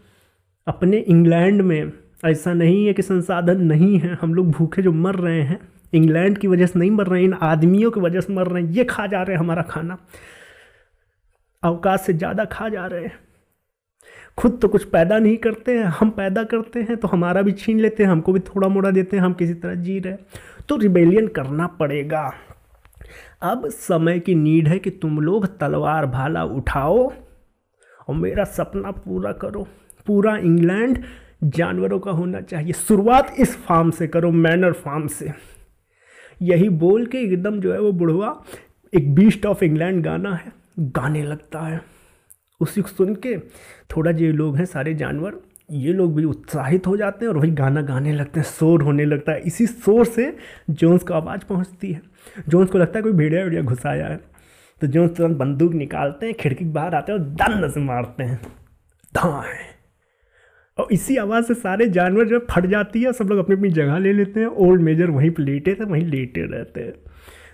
अपने 0.67 0.97
इंग्लैंड 0.99 1.63
में 1.63 1.93
ऐसा 2.25 2.53
नहीं 2.55 2.87
है 2.87 2.93
कि 2.93 3.03
संसाधन 3.03 3.61
नहीं 3.61 3.99
है। 3.99 4.15
हम 4.21 4.35
लोग 4.35 4.51
भूखे 4.51 4.83
जो 4.83 4.93
मर 4.93 5.15
रहे 5.15 5.43
हैं, 5.43 5.59
इंग्लैंड 5.93 6.39
की 6.39 6.49
वजह 6.49 6.67
से 6.67 6.79
नहीं 6.79 6.91
मर 6.91 7.07
रहे 7.07 7.21
हैं 7.21 7.29
इन 7.29 7.35
आदमियों 7.43 7.91
की 7.91 8.01
वजह 8.01 8.21
से 8.21 8.33
मर 8.33 8.47
रहे 8.47 8.63
हैं। 8.63 8.71
ये 8.71 8.85
खा 8.85 9.07
जा 9.07 9.23
रहे 9.23 9.37
हैं 9.37 9.41
हमारा 9.41 9.63
खाना। 9.63 9.99
अवकाश 11.63 12.01
से 12.01 12.13
ज़्यादा 12.13 12.45
खा 12.45 12.69
जा 12.69 12.87
रहे 12.87 13.05
हैं। 13.05 13.19
खुद 14.37 14.59
तो 14.63 14.69
कुछ 14.69 14.85
पैदा 14.85 15.19
नहीं 15.19 15.37
करते 15.37 15.73
हैं, 15.73 15.85
हम 15.85 16.11
पैदा 16.11 16.43
करते 16.45 16.81
हैं 16.81 16.97
तो 16.97 17.09
हमारा 17.09 17.43
भी 17.43 17.53
छीन 17.53 17.81
लेते 17.81 18.03
हैं, 18.03 18.11
हमको 18.11 18.33
भी 18.33 18.41
थोड़ा 18.41 18.69
मोड़ा 18.69 18.91
देते 18.91 19.17
हैं, 19.17 19.25
हम 19.25 19.33
किसी 19.33 19.55
तरह 19.55 19.75
जी 19.75 19.99
रहे 19.99 20.17
तो 20.69 20.77
रिबेलियन 20.77 21.27
करना 21.29 21.67
पड़ेगा। 21.67 22.31
अब 23.43 23.69
समय 23.69 24.19
की 24.21 24.35
नीड 24.35 24.69
है 24.69 24.79
कि 24.79 24.91
तुम 24.93 25.19
लोग 25.21 25.47
तलवार 25.59 26.07
भाला 26.07 26.45
उठाओ 26.45 27.13
और 28.09 28.15
मेरा 28.15 28.45
सपना 28.45 28.91
पूरा 28.91 29.33
करो। 29.33 29.67
पूरा 30.07 30.37
इंग्लैंड 30.37 30.99
जानवरों 31.45 31.99
का 31.99 32.11
होना 32.11 32.41
चाहिए। 32.41 32.73
शुरुआत 32.73 33.35
इस 33.39 33.57
फार्म 33.59 33.91
से 33.91 34.07
करो, 34.07 34.31
मैनर 34.31 34.73
फार्म 34.73 35.07
से। 35.07 35.33
यही 36.43 36.69
बोल 36.69 37.07
के 37.07 37.19
एकदम 37.19 37.61
जो 37.61 37.73
है 37.73 37.81
वो 37.81 37.93
बुढ़वा 37.93 38.35
एक 38.93 39.15
बीस्ट 39.15 39.47
ऑफ़ 39.47 39.65
इंग्लैंड 39.65 40.03
गाना 40.05 40.35
है, 40.35 40.53
गाने 40.81 41.23
लगता 41.23 41.61
है। 41.61 41.81
उसी 42.61 42.81
को 42.81 42.89
सुन 42.89 43.15
के 43.15 43.39
थोड़ा 43.91 44.13
जो 44.13 44.33
लोग 44.33 44.57
हैं, 44.57 44.65
सारे 44.65 44.95
जानवर, 44.95 45.41
ये 45.71 45.93
लोग 45.93 46.15
भी 46.17 46.25
उत्साहित 46.25 46.87
हो 46.87 46.97
जाते 46.97 47.25
हैं 47.25 47.33
और 47.33 47.39
वही 47.39 47.51
गाना 47.51 47.83
गाने 47.83 48.13
लगते 48.13 48.41
हैं, 48.41 48.47
शोर 48.47 48.83
होने 48.83 49.05
लगता 49.05 49.33
है। 49.33 49.41
इसी 49.41 49.67
शोर 49.67 50.05
से 50.05 50.37
जोन्स 50.71 51.03
को 51.03 51.15
आवाज़ 51.15 51.45
पहुँचती 51.49 51.93
है। 51.93 52.01
जोन्स 52.49 52.71
को 52.71 52.79
लगता 52.79 52.99
है 52.99 53.03
कोई 53.03 53.13
भेड़िया 53.13 53.43
वेड़िया 53.45 53.63
घुसाया 53.63 54.07
है। 54.07 54.21
तो 54.81 54.87
जोन्स 54.87 55.17
तुरंत 55.17 55.37
बंदूक 55.37 55.73
निकालते 55.73 56.27
हैं, 56.27 56.35
खिड़की 56.35 56.65
के 56.65 56.71
बाहर 56.71 56.95
आते 56.95 57.13
हैं 57.13 57.19
और 57.19 57.25
दंड 57.27 57.71
से 57.71 57.81
मारते 57.81 58.25
हैं। 58.25 58.41
धाए 59.15 59.59
और 60.79 60.89
इसी 60.93 61.17
आवाज़ 61.17 61.45
से 61.45 61.55
सारे 61.55 61.89
जानवर 61.89 62.25
जो 62.25 62.47
फट 62.51 62.67
जाती 62.67 63.03
है, 63.03 63.13
सब 63.13 63.25
लोग 63.25 63.39
अपनी 63.39 63.57
अपनी 63.57 63.69
जगह 63.69 63.99
ले 63.99 64.13
लेते 64.13 64.41
हैं। 64.41 64.47
ओल्ड 64.47 64.83
मेजर 64.83 65.11
वहीं 65.11 65.31
पर 65.31 65.43
लेटे 65.43 65.75
थे, 65.75 65.85
वहीं 65.85 66.05
लेटे 66.05 66.41
रहते 66.41 66.81
हैं। 66.81 66.93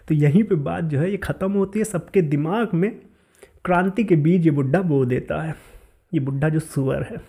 तो 0.09 0.15
यहीं 0.15 0.45
पे 0.45 0.55
बात 0.55 0.85
जो 0.85 0.99
है, 0.99 1.11
ये 1.11 1.17
ख़त्म 1.17 1.53
होती 1.53 1.79
है 1.79 1.85
सबके 1.85 2.23
दिमाग 2.23 2.69
में। 2.75 3.01
क्रांति 3.67 4.05
के 4.05 4.17
बीज 4.17 4.45
ये 4.47 4.51
बुढ़ा 4.51 4.81
बो 4.83 5.05
देता 5.05 5.43
है। 5.43 5.55
ये 6.13 6.21
बुढ़ा 6.21 6.49
जो 6.49 6.59
सुअर 6.59 7.03
है। 7.03 7.21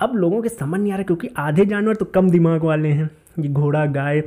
अब 0.00 0.14
लोगों 0.16 0.40
के 0.42 0.48
समझ 0.48 0.80
नहीं 0.80 0.92
आ 0.92 0.96
रहा 0.96 1.04
क्योंकि 1.04 1.28
आधे 1.38 1.64
जानवर 1.66 1.94
तो 1.94 2.04
कम 2.04 2.30
दिमाग 2.30 2.64
वाले 2.64 2.88
हैं। 2.88 3.10
ये 3.38 3.48
घोड़ा, 3.48 3.84
गाय, 3.86 4.18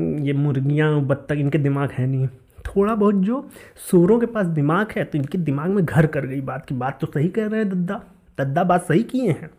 ये 0.00 0.32
मुर्गियाँ, 0.32 1.00
बत्तख, 1.00 1.36
इनके 1.36 1.58
दिमाग 1.58 1.90
है 1.90 2.06
नहीं। 2.06 2.26
थोड़ा 2.66 2.94
बहुत 2.94 3.14
जो 3.14 3.48
सूरों 3.90 4.18
के 4.20 4.26
पास 4.26 4.46
दिमाग 4.46 4.92
है 4.96 5.04
तो 5.04 5.18
इनके 5.18 5.38
दिमाग 5.38 5.70
में 5.70 5.84
घर 5.84 6.06
कर 6.06 6.26
गई 6.26 6.40
बात 6.40 6.66
की। 6.66 6.74
बात 6.74 6.98
तो 7.00 7.06
सही 7.06 7.28
कह 7.28 7.46
रहे 7.46 7.60
हैं 7.60 7.68
दद्दा। 7.70 8.00
दद्दा 8.38 8.64
बात 8.64 8.84
सही 8.84 9.02
किए 9.02 9.30
हैं। 9.30 9.50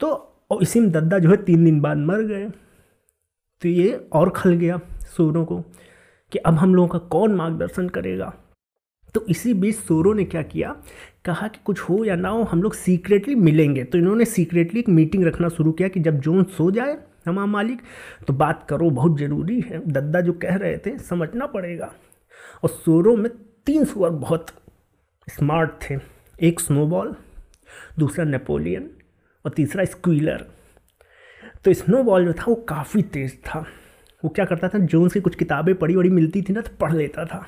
तो 0.00 0.06
और 0.50 0.62
इसी 0.62 0.80
में 0.80 0.90
दद्दा 0.90 1.18
जो 1.18 1.30
है 1.30 1.36
तीन 1.36 1.64
दिन 1.64 1.80
बाद 1.80 1.96
मर 1.96 2.22
गए। 2.22 2.48
तो 3.62 3.68
ये 3.68 3.92
और 4.12 4.30
खल 4.30 4.54
गया 4.54 4.80
सूरों 5.06 5.44
को 5.44 5.60
कि 6.32 6.38
अब 6.38 6.54
हम 6.54 6.74
लोगों 6.74 6.88
का 6.88 6.98
कौन 7.08 7.34
मार्गदर्शन 7.34 7.88
करेगा? 7.88 8.32
तो 9.14 9.24
इसी 9.28 9.54
बीच 9.54 9.76
सूरों 9.76 10.14
ने 10.14 10.24
क्या 10.24 10.42
किया? 10.42 10.76
कहा 11.24 11.48
कि 11.48 11.58
कुछ 11.64 11.80
हो 11.80 12.04
या 12.04 12.16
ना 12.16 12.28
हो, 12.28 12.42
हम 12.42 12.62
लोग 12.62 12.74
सीक्रेटली 12.74 13.34
मिलेंगे। 13.34 13.84
तो 13.84 13.98
इन्होंने 13.98 14.24
सीक्रेटली 14.24 14.80
एक 14.80 14.88
मीटिंग 14.88 15.24
रखना 15.24 15.48
शुरू 15.48 15.72
किया 15.72 15.88
कि 15.88 16.00
जब 16.00 16.20
जोन 16.20 16.44
सो 16.44 16.70
जाए, 16.70 16.98
हमारा 17.26 17.46
मालिक 17.46 17.80
तो 18.26 18.32
बात 18.32 18.66
करो, 18.68 18.90
बहुत 18.90 19.18
ज़रूरी 19.18 19.60
है। 19.60 19.86
दद्दा 19.86 20.20
जो 20.20 20.32
कह 20.32 20.54
रहे 20.56 20.78
थे, 20.78 20.98
समझना 20.98 21.46
पड़ेगा। 21.46 21.92
और 22.62 22.68
सूरों 22.68 23.16
में 23.16 23.30
तीन 23.66 23.84
सुअर 23.84 24.10
बहुत 24.10 24.46
स्मार्ट 25.28 25.70
थे। 25.82 25.98
एक 26.42 26.60
स्नोबॉल 26.60 27.14
दूसरा 27.98 28.24
नेपोलियन 28.24 28.90
और 29.44 29.52
तीसरा 29.52 29.84
स्क्वीलर 29.84 30.46
तो 31.64 31.72
स्नोबॉल 31.72 32.24
जो 32.24 32.32
था, 32.32 32.44
वो 32.48 32.54
काफ़ी 32.54 33.02
तेज़ 33.02 33.34
था। 33.36 33.66
वो 34.24 34.28
क्या 34.28 34.44
करता 34.44 34.68
था? 34.68 34.78
जोन्स 34.78 35.12
की 35.12 35.20
कुछ 35.20 35.34
किताबें 35.34 35.74
पढ़ी 35.74 35.96
बड़ी 35.96 36.10
मिलती 36.10 36.42
थी 36.42 36.52
ना 36.52 36.60
तो 36.60 36.70
पढ़ 36.80 36.92
लेता 36.92 37.24
था। 37.24 37.46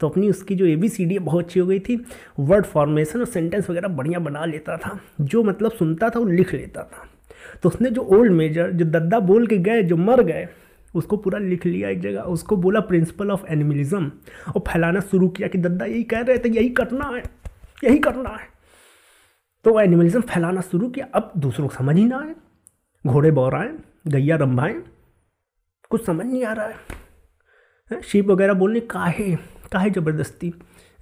तो 0.00 0.08
अपनी 0.08 0.30
उसकी 0.30 0.54
जो 0.54 0.66
ए 0.66 0.76
बी 0.76 0.88
सी 0.88 1.04
डी 1.04 1.14
है, 1.14 1.20
बहुत 1.20 1.44
अच्छी 1.44 1.60
हो 1.60 1.66
गई 1.66 1.78
थी। 1.78 2.04
वर्ड 2.40 2.64
फॉर्मेशन 2.64 3.18
और 3.18 3.26
सेंटेंस 3.26 3.70
वगैरह 3.70 3.88
बढ़िया 3.88 4.18
बना 4.18 4.44
लेता 4.44 4.76
था। 4.76 5.00
जो 5.20 5.42
मतलब 5.42 5.72
सुनता 5.72 6.10
था, 6.10 6.18
वो 6.18 6.24
लिख 6.24 6.54
लेता 6.54 6.82
था। 6.82 7.08
तो 7.62 7.68
उसने 7.68 7.90
जो 7.90 8.02
ओल्ड 8.02 8.32
मेजर, 8.32 8.70
जो 8.70 8.84
दद्दा 8.84 9.20
बोल 9.20 9.46
के 9.46 9.58
गए, 9.58 9.82
जो 9.82 9.96
मर 9.96 10.22
गए, 10.22 10.48
उसको 10.94 11.16
पूरा 11.16 11.38
लिख 11.38 11.66
लिया 11.66 11.88
एक 11.88 12.00
जगह। 12.00 12.20
उसको 12.20 12.56
बोला 12.56 12.80
प्रिंसिपल 12.80 13.30
ऑफ़ 13.30 13.44
एनिमलिज्म 13.46 14.12
और 14.56 14.60
फैलाना 14.60 15.00
शुरू 15.00 15.28
किया 15.28 15.48
कि 15.48 15.58
दद्दा 15.58 15.84
यही 15.84 16.02
कह 16.02 16.20
रहे 16.20 16.38
थे, 16.38 16.48
यही 16.48 16.68
करना 16.68 17.04
है, 17.04 17.22
यही 17.84 17.98
करना 17.98 18.28
है। 18.28 18.48
तो 19.64 19.80
एनिमलिज्म 19.80 20.20
फैलाना 20.20 20.60
शुरू 20.60 20.88
किया। 20.88 21.06
अब 21.14 21.32
दूसरों 21.36 21.68
को 21.68 21.74
समझ 21.74 21.96
ही 21.96 22.04
ना 22.04 22.18
आए। 22.18 22.34
घोड़े 23.06 23.30
बौराएँ, 23.30 23.76
गैया 24.08 24.36
रंभाएँ, 24.36 24.82
कुछ 25.90 26.06
समझ 26.06 26.26
नहीं 26.26 26.44
आ 26.44 26.52
रहा 26.52 26.66
है। 26.66 28.02
शीप 28.02 28.26
वगैरह 28.26 28.54
बोलने 28.54 28.80
काहे 28.80 29.36
काहे 29.72 29.90
ज़बरदस्ती, 29.90 30.52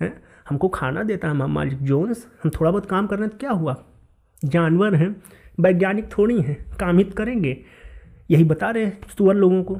है? 0.00 0.12
हमको 0.48 0.68
खाना 0.68 1.02
देता 1.02 1.28
है 1.28 1.34
मालिक 1.48 1.82
जोन्स, 1.82 2.26
हम 2.42 2.50
थोड़ा 2.50 2.70
बहुत 2.70 2.87
काम 2.87 3.06
कर 3.06 3.16
रहे 3.16 3.25
हैं 3.25 3.30
तो 3.30 3.38
क्या 3.38 3.50
हुआ? 3.50 3.76
जानवर 4.42 4.94
हैं, 4.94 5.14
वैज्ञानिक 5.60 6.08
थोड़ी 6.18 6.40
हैं, 6.40 6.56
काम 6.80 6.98
हित 6.98 7.12
करेंगे। 7.16 7.56
यही 8.30 8.44
बता 8.44 8.70
रहे 8.70 8.84
हैं 8.84 9.00
सुअर 9.08 9.34
लोगों 9.34 9.62
को, 9.62 9.75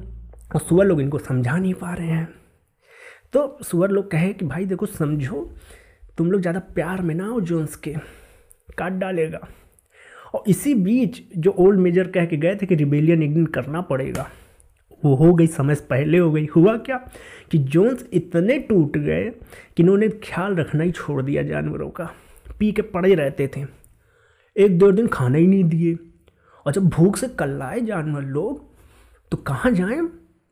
और 0.55 0.61
सुअर 0.61 0.87
लोग 0.87 1.01
इनको 1.01 1.19
समझा 1.19 1.57
नहीं 1.57 1.75
पा 1.75 1.93
रहे 1.95 2.09
हैं। 2.09 2.29
तो 3.33 3.59
सुअर 3.63 3.91
लोग 3.91 4.11
कहे 4.11 4.33
कि 4.33 4.45
भाई 4.45 4.65
देखो, 4.65 4.87
समझो, 4.87 5.51
तुम 6.19 6.31
लोग 6.31 6.41
ज़्यादा 6.41 6.61
प्यार 6.75 7.03
में 7.03 7.15
ना 7.15 7.27
हो 7.27 7.41
जोन्स 7.41 7.77
के, 7.77 7.95
काट 8.79 8.93
डालेगा। 8.93 9.47
और 10.35 10.45
इसी 10.49 10.75
बीच 10.75 11.23
जो 11.37 11.51
ओल्ड 11.59 11.81
मेजर 11.81 12.09
कह 12.09 12.27
के 12.27 12.37
गए 12.37 12.55
थे 12.55 12.67
कि 12.67 12.75
रिबेलियन 12.75 13.23
एक 13.23 13.35
दिन 13.35 13.47
करना 13.47 13.81
पड़ेगा। 13.81 14.29
वो 15.05 15.15
हो 15.15 15.35
गई 15.35 15.47
समझ 15.47 15.81
पहले 15.81 16.19
हो 16.19 16.33
गई। 16.33 16.47
हुआ 16.47 16.77
क्या 16.77 16.97
कि 17.51 17.59
जोन्स 17.59 18.07
इतने 18.13 18.59
टूट 18.59 18.97
गए 18.97 19.31
कि 19.77 19.83
इन्होंने 19.83 20.09
ख्याल 20.09 20.57
रखना 20.57 20.85
ही 20.85 20.91
छोड़ 20.91 21.23
दिया 21.23 21.43
जानवरों 21.43 21.91
का। 21.91 22.11
पी 22.59 22.73
के 22.73 22.83
पड़े 22.83 23.15
रहते 23.15 23.51
थे। 23.57 23.67
एक 24.57 24.79
दो 24.79 24.93
दिन 24.93 25.07
खाना 25.07 25.39
ही 25.39 25.47
नहीं 25.47 25.65
दिए। 25.65 25.99
और 26.67 26.73
जब 26.73 26.89
भूख 26.89 27.17
से 27.17 27.29
कल्लाए 27.29 27.81
जानवर 27.81 28.23
लोग 28.23 28.69
तो 29.31 29.37
कहाँ 29.37 29.73
जाएँ? 29.73 30.09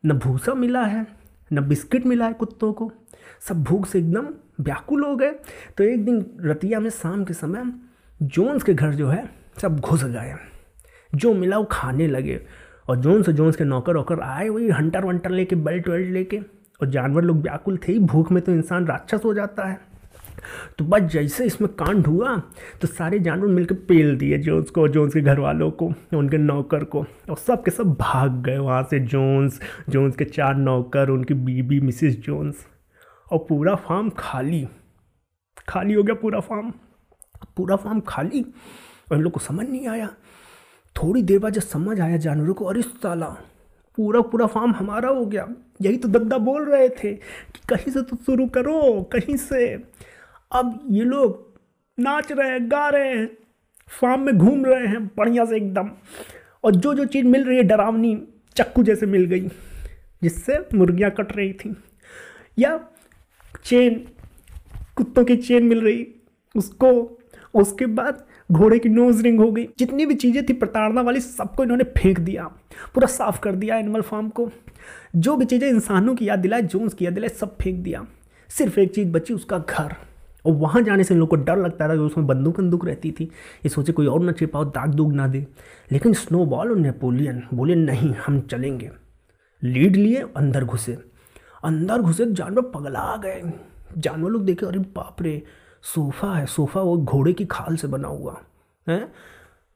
न 0.07 0.13
भूसा 0.13 0.55
मिला 0.55 0.85
है, 0.85 1.07
न 1.53 1.69
बिस्किट 1.69 2.07
मिला 2.07 2.27
है 2.27 2.33
कुत्तों 2.33 2.73
को। 2.73 2.93
सब 3.41 3.65
भूख 3.65 3.87
से 3.87 3.99
एकदम 3.99 4.29
व्याकुल 4.61 5.05
हो 5.05 5.17
गए। 5.17 5.31
तो 5.77 5.85
एक 5.85 6.05
दिन 6.05 6.27
रतिया 6.41 6.81
में 6.81 6.91
शाम 6.91 7.25
के 7.25 7.35
समय 7.35 7.73
जोन्स 8.23 8.63
के 8.63 8.75
घर 8.75 8.95
जो 8.95 9.09
है, 9.09 9.29
सब 9.63 9.81
घुस 9.81 10.05
गए। 10.05 10.35
जो 11.15 11.35
मिला 11.35 11.59
वो 11.59 11.65
खाने 11.65 12.07
लगे। 12.07 12.41
और 12.89 12.97
जोन्स 12.97 13.31
जोन्स 13.31 13.57
के 13.57 13.65
नौकर 13.65 13.97
वोकर 13.97 14.21
आए 14.21 14.49
वही 14.49 14.69
हंटर 14.69 15.05
वंटर 15.05 15.31
लेके 15.31 15.57
बेल्ट 15.57 15.89
वेल्ट 15.89 16.11
लेके। 16.11 16.39
और 16.83 16.91
जानवर 16.91 17.23
लोग 17.23 17.37
व्याकुल 17.37 17.77
थे 17.77 17.93
ही, 17.93 17.99
भूख 17.99 18.33
में 18.33 18.43
तो 18.43 18.53
इंसान 18.53 18.87
राक्षस 18.87 19.21
हो 19.25 19.35
जाता 19.35 19.65
है। 19.65 19.81
तो 20.79 20.85
बस 20.85 21.01
जैसे 21.01 21.45
इसमें 21.45 21.71
कांड 21.73 22.07
हुआ 22.07 22.37
तो 22.81 22.89
सारे 22.89 23.19
जानवर 23.19 23.47
मिलकर 23.47 23.75
पेल 23.75 24.17
दिए 24.17 24.39
जोन्स 24.39 24.71
को, 24.71 24.89
जोन्स 24.89 25.15
के 25.15 25.21
घर 25.21 25.39
वालों 25.39 25.71
को, 25.71 25.93
उनके 26.15 26.39
नौकर 26.39 26.85
को। 26.85 27.07
और 27.31 27.37
सब 27.37 27.65
के 27.65 27.71
सब 27.71 27.95
भाग 28.01 28.43
गए 28.43 28.59
वहाँ 28.59 28.83
से 28.83 29.01
जोन्स 29.01 29.61
जोन्स 29.89 30.17
के 30.17 30.25
चार 30.25 30.55
नौकर, 30.55 31.09
उनकी 31.09 31.35
बीबी 31.35 31.81
मिसिस 31.81 32.21
जोन्स। 32.21 32.67
और 33.33 33.39
पूरा 33.39 33.75
फार्म 33.75 34.11
खाली। 34.19 34.69
खाली 35.69 35.95
हो 35.95 36.03
गया 36.03 36.15
पूरा 36.15 36.41
फार्म। 36.41 36.71
पूरा 37.57 37.77
फार्म 37.77 38.01
खाली। 38.01 38.43
और 39.13 39.17
इन 39.17 39.23
लोग 39.23 39.33
को 39.33 39.41
समझ 39.41 39.69
नहीं 39.69 39.89
आया। 39.89 40.09
थोड़ी 40.97 41.23
देर 41.23 41.39
बाद 41.39 41.53
जब 41.53 41.61
समझ 41.61 42.01
आया 42.01 42.17
जानवरों 42.17 42.55
को, 42.55 42.65
अरे 42.65 42.83
साला, 42.83 43.27
पूरा 43.97 44.21
पूरा 44.21 44.47
फार्म 44.47 44.73
हमारा 44.73 45.09
हो 45.09 45.27
गया। 45.27 45.49
यही 45.81 45.97
तो 45.97 46.09
दद्दा 46.09 46.39
बोल 46.39 46.65
रहे 46.65 46.89
थे 46.89 47.13
कि 47.13 47.61
कहीं 47.69 47.93
से 47.93 48.03
तो 48.03 48.17
शुरू 48.17 48.47
करो, 48.47 49.03
कहीं 49.03 49.37
से। 49.37 49.75
अब 50.53 50.87
ये 50.91 51.05
लोग 51.05 51.55
नाच 51.99 52.33
रहे 52.33 52.51
हैं, 52.51 52.71
गा 52.71 52.89
रहे 52.89 53.09
हैं 53.09 53.27
फार्म 53.89 54.21
में 54.21 54.39
घूम 54.39 54.65
रहे 54.65 54.87
हैं 54.87 55.07
बढ़िया 55.07 55.45
से 55.45 55.57
एकदम। 55.57 55.91
और 56.65 56.75
जो 56.75 56.95
जो 56.95 57.05
चीज़ 57.05 57.27
मिल 57.27 57.45
रही 57.45 57.57
है, 57.57 57.63
डरावनी 57.63 58.29
चक्कू 58.57 58.83
जैसे 58.83 59.07
मिल 59.07 59.25
गई, 59.25 59.49
जिससे 60.23 60.59
मुर्गियाँ 60.75 61.11
कट 61.11 61.37
रही 61.37 61.53
थी। 61.53 61.77
या 62.59 62.89
चेन 63.65 64.07
कुत्तों 64.97 65.25
की 65.25 65.37
चेन 65.37 65.65
मिल 65.65 65.81
रही, 65.81 66.07
उसको, 66.57 67.19
उसके 67.55 67.87
बाद 67.87 68.27
घोड़े 68.53 68.79
की 68.79 68.89
नोज़ 68.89 69.23
रिंग 69.23 69.41
हो 69.41 69.53
गई। 69.53 69.69
जितनी 69.79 70.07
भी 70.07 70.15
चीज़ें 70.15 70.47
थी 70.47 70.53
प्रताड़ना 70.53 71.01
वाली, 71.01 71.21
सबको 71.21 71.63
इन्होंने 71.63 71.85
फेंक 71.85 72.21
दिया। 72.21 72.45
पूरा 72.95 73.07
साफ़ 73.07 73.41
कर 73.41 73.55
दिया 73.55 73.77
एनिमल 73.77 74.01
फार्म 74.01 74.29
को। 74.29 74.51
जो 75.17 75.37
भी 75.37 75.45
चीज़ें 75.45 75.69
इंसानों 75.69 76.15
की 76.15 76.29
याद 76.29 76.39
दिलाए 76.39 76.63
जोन्स 76.63 76.95
की 76.95 77.07
याद 77.07 77.15
दिलाए, 77.15 77.29
सब 77.29 77.57
फेंक 77.57 77.77
दिया। 77.77 78.07
सिर्फ़ 78.49 78.81
एक 78.81 78.95
चीज़ 78.95 79.09
बची, 79.09 79.35
उसका 79.35 79.59
घर। 79.59 79.95
और 80.47 80.53
वहाँ 80.53 80.83
जाने 80.83 81.05
से 81.05 81.15
इन 81.15 81.21
लोग 81.21 81.29
को 81.29 81.37
डर 81.37 81.57
लगता 81.57 81.89
था 81.89 81.93
कि 81.93 82.01
उसमें 82.01 82.27
बंदूक 82.27 82.59
बंदूक 82.61 82.87
रहती 82.87 83.11
थी। 83.11 83.25
ये 83.25 83.69
सोचे, 83.69 83.93
कोई 83.93 84.07
और 84.07 84.21
ना 84.21 84.33
छिपाओ 84.33 84.65
दाग 84.65 84.95
दूग 84.95 85.13
ना 85.13 85.27
दे। 85.27 85.47
लेकिन 85.93 86.13
स्नोबॉल 86.13 86.71
और 86.71 86.77
नेपोलियन 86.77 87.43
बोले, 87.55 87.75
नहीं, 87.75 88.15
हम 88.27 88.41
चलेंगे। 88.41 88.91
लीड 89.63 89.97
लिए, 89.97 90.25
अंदर 90.37 90.65
घुसे। 90.65 90.99
अंदर 91.65 91.99
घुसे, 91.99 92.33
जानवर 92.33 92.63
पगला 92.63 93.17
गए। 93.17 93.43
जानवर 93.99 94.31
लोग 94.31 94.45
देखे, 94.45 94.67
अरे 94.67 94.79
बाप 94.79 95.23
रे! 95.23 95.43
सोफ़ा 95.83 96.35
है, 96.35 96.47
सोफ़ा 96.47 96.81
वो 96.81 96.97
घोड़े 96.99 97.33
की 97.33 97.45
खाल 97.45 97.77
से 97.77 97.89
बना 97.89 98.09
हुआ, 98.09 98.41
है? 98.87 99.09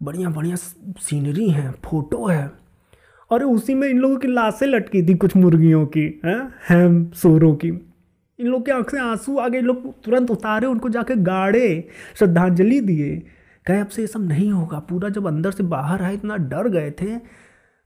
बढ़िया 0.02 0.30
बढ़िया 0.30 0.56
सीनरी 0.56 1.48
है 1.50 1.70
फ़ोटो 1.84 2.26
है। 2.26 2.50
और 3.30 3.44
उसी 3.44 3.74
में 3.74 3.88
इन 3.88 3.98
लोगों 3.98 4.16
की 4.16 4.28
लाशें 4.28 4.66
लटकी 4.66 5.02
थी, 5.02 5.14
कुछ 5.14 5.36
मुर्गियों 5.36 5.84
की, 5.86 6.20
हैं? 6.24 6.40
हैम 6.68 7.10
सोरों 7.12 7.54
की। 7.54 7.68
इन 7.68 8.46
लोग 8.46 8.64
के 8.66 8.72
आँख 8.72 8.90
से 8.90 8.98
आँसू 8.98 9.38
आ 9.38 9.48
गए, 9.48 9.60
लोग 9.60 9.92
तुरंत 10.02 10.30
उतारे, 10.30 10.66
उनको 10.66 10.88
जाके 10.88 11.16
गाड़े, 11.16 11.88
श्रद्धांजलि 12.14 12.80
दिए। 12.80 13.16
कहे, 13.66 13.80
अब 13.80 13.86
से 13.86 14.02
ये 14.02 14.08
सब 14.08 14.20
नहीं 14.20 14.50
होगा। 14.52 14.78
पूरा 14.80 15.08
जब 15.08 15.26
अंदर 15.26 15.50
से 15.50 15.62
बाहर 15.62 16.02
आए, 16.02 16.14
इतना 16.14 16.36
डर 16.36 16.68
गए 16.68 16.90
थे 16.92 17.18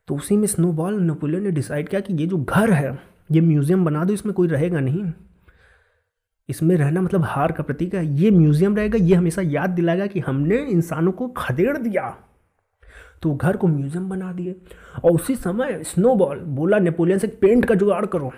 तो 0.08 0.16
उसी 0.16 0.36
में 0.36 0.46
स्नोबॉल 0.46 1.00
नेपोलियन 1.00 1.42
ने 1.42 1.50
डिसाइड 1.50 1.88
किया 1.88 2.00
कि 2.00 2.14
ये 2.14 2.26
जो 2.26 2.38
घर 2.38 2.70
है, 2.70 2.98
ये 3.32 3.40
म्यूज़ियम 3.40 3.84
बना 3.84 4.04
दो, 4.04 4.12
इसमें 4.12 4.34
कोई 4.34 4.48
रहेगा 4.48 4.80
नहीं। 4.80 5.04
इसमें 6.48 6.76
रहना 6.76 7.00
मतलब 7.00 7.22
हार 7.24 7.52
का 7.52 7.62
प्रतीक 7.62 7.94
है। 7.94 8.06
ये 8.06 8.30
म्यूज़ियम 8.30 8.76
रहेगा, 8.76 8.98
ये 8.98 9.14
हमेशा 9.14 9.42
याद 9.42 9.70
दिलाएगा 9.70 10.06
कि 10.06 10.20
हमने 10.20 10.56
इंसानों 10.56 11.12
को 11.12 11.28
खदेड़ 11.28 11.78
दिया। 11.78 12.16
तो 13.22 13.34
घर 13.34 13.56
को 13.56 13.66
म्यूज़ियम 13.66 14.08
बना 14.08 14.32
दिए। 14.32 14.56
और 15.04 15.10
उसी 15.10 15.36
समय 15.36 15.82
स्नोबॉल, 15.82 16.38
बोला 16.38 16.78
नेपोलियन 16.78 17.18
से, 17.18 17.26
पेंट 17.26 17.64
का 17.64 17.74
जुगाड़ 17.74 18.06
करो। 18.06 18.32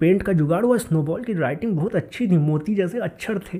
पेंट 0.00 0.22
का 0.22 0.32
जुगाड़ 0.32 0.64
हुआ। 0.64 0.76
स्नोबॉल 0.76 1.24
की 1.24 1.32
राइटिंग 1.32 1.76
बहुत 1.76 1.96
अच्छी 1.96 2.26
थी, 2.26 2.38
मोती 2.38 2.74
जैसे 2.74 2.98
अक्षर 2.98 3.38
थे। 3.38 3.58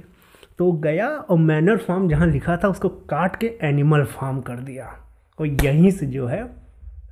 तो 0.59 0.73
गया 0.73 1.09
और 1.09 1.39
मैनर 1.39 1.77
फार्म 1.77 2.09
जहाँ 2.09 2.27
लिखा 2.27 2.57
था, 2.57 2.69
उसको 2.69 2.89
काट 2.89 3.37
के 3.37 3.59
एनिमल 3.63 4.05
फार्म 4.05 4.41
कर 4.41 4.57
दिया। 4.57 4.97
और 5.41 5.47
यहीं 5.47 5.91
से 5.91 6.07
जो 6.07 6.27
है, 6.27 6.57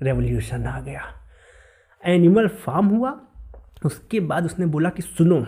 रेवोल्यूशन 0.03 0.65
आ 0.65 0.81
गया। 0.81 1.03
एनिमल 2.05 2.49
फार्म 2.49 2.87
हुआ। 2.87 3.21
उसके 3.85 4.21
बाद 4.21 4.45
उसने 4.45 4.67
बोला 4.67 4.89
कि, 4.89 5.03
सुनो 5.03 5.47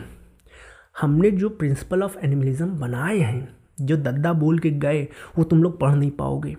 हमने 1.00 1.30
जो 1.30 1.48
प्रिंसिपल 1.48 2.02
ऑफ़ 2.02 2.18
एनिमलिज्म 2.18 2.66
बनाए 2.66 3.18
हैं, 3.18 3.56
जो 3.80 3.96
दद्दा 3.96 4.32
बोल 4.32 4.58
के 4.58 4.70
गए, 4.70 5.08
वो 5.38 5.44
तुम 5.44 5.62
लोग 5.62 5.80
पढ़ 5.80 5.94
नहीं 5.94 6.10
पाओगे। 6.10 6.56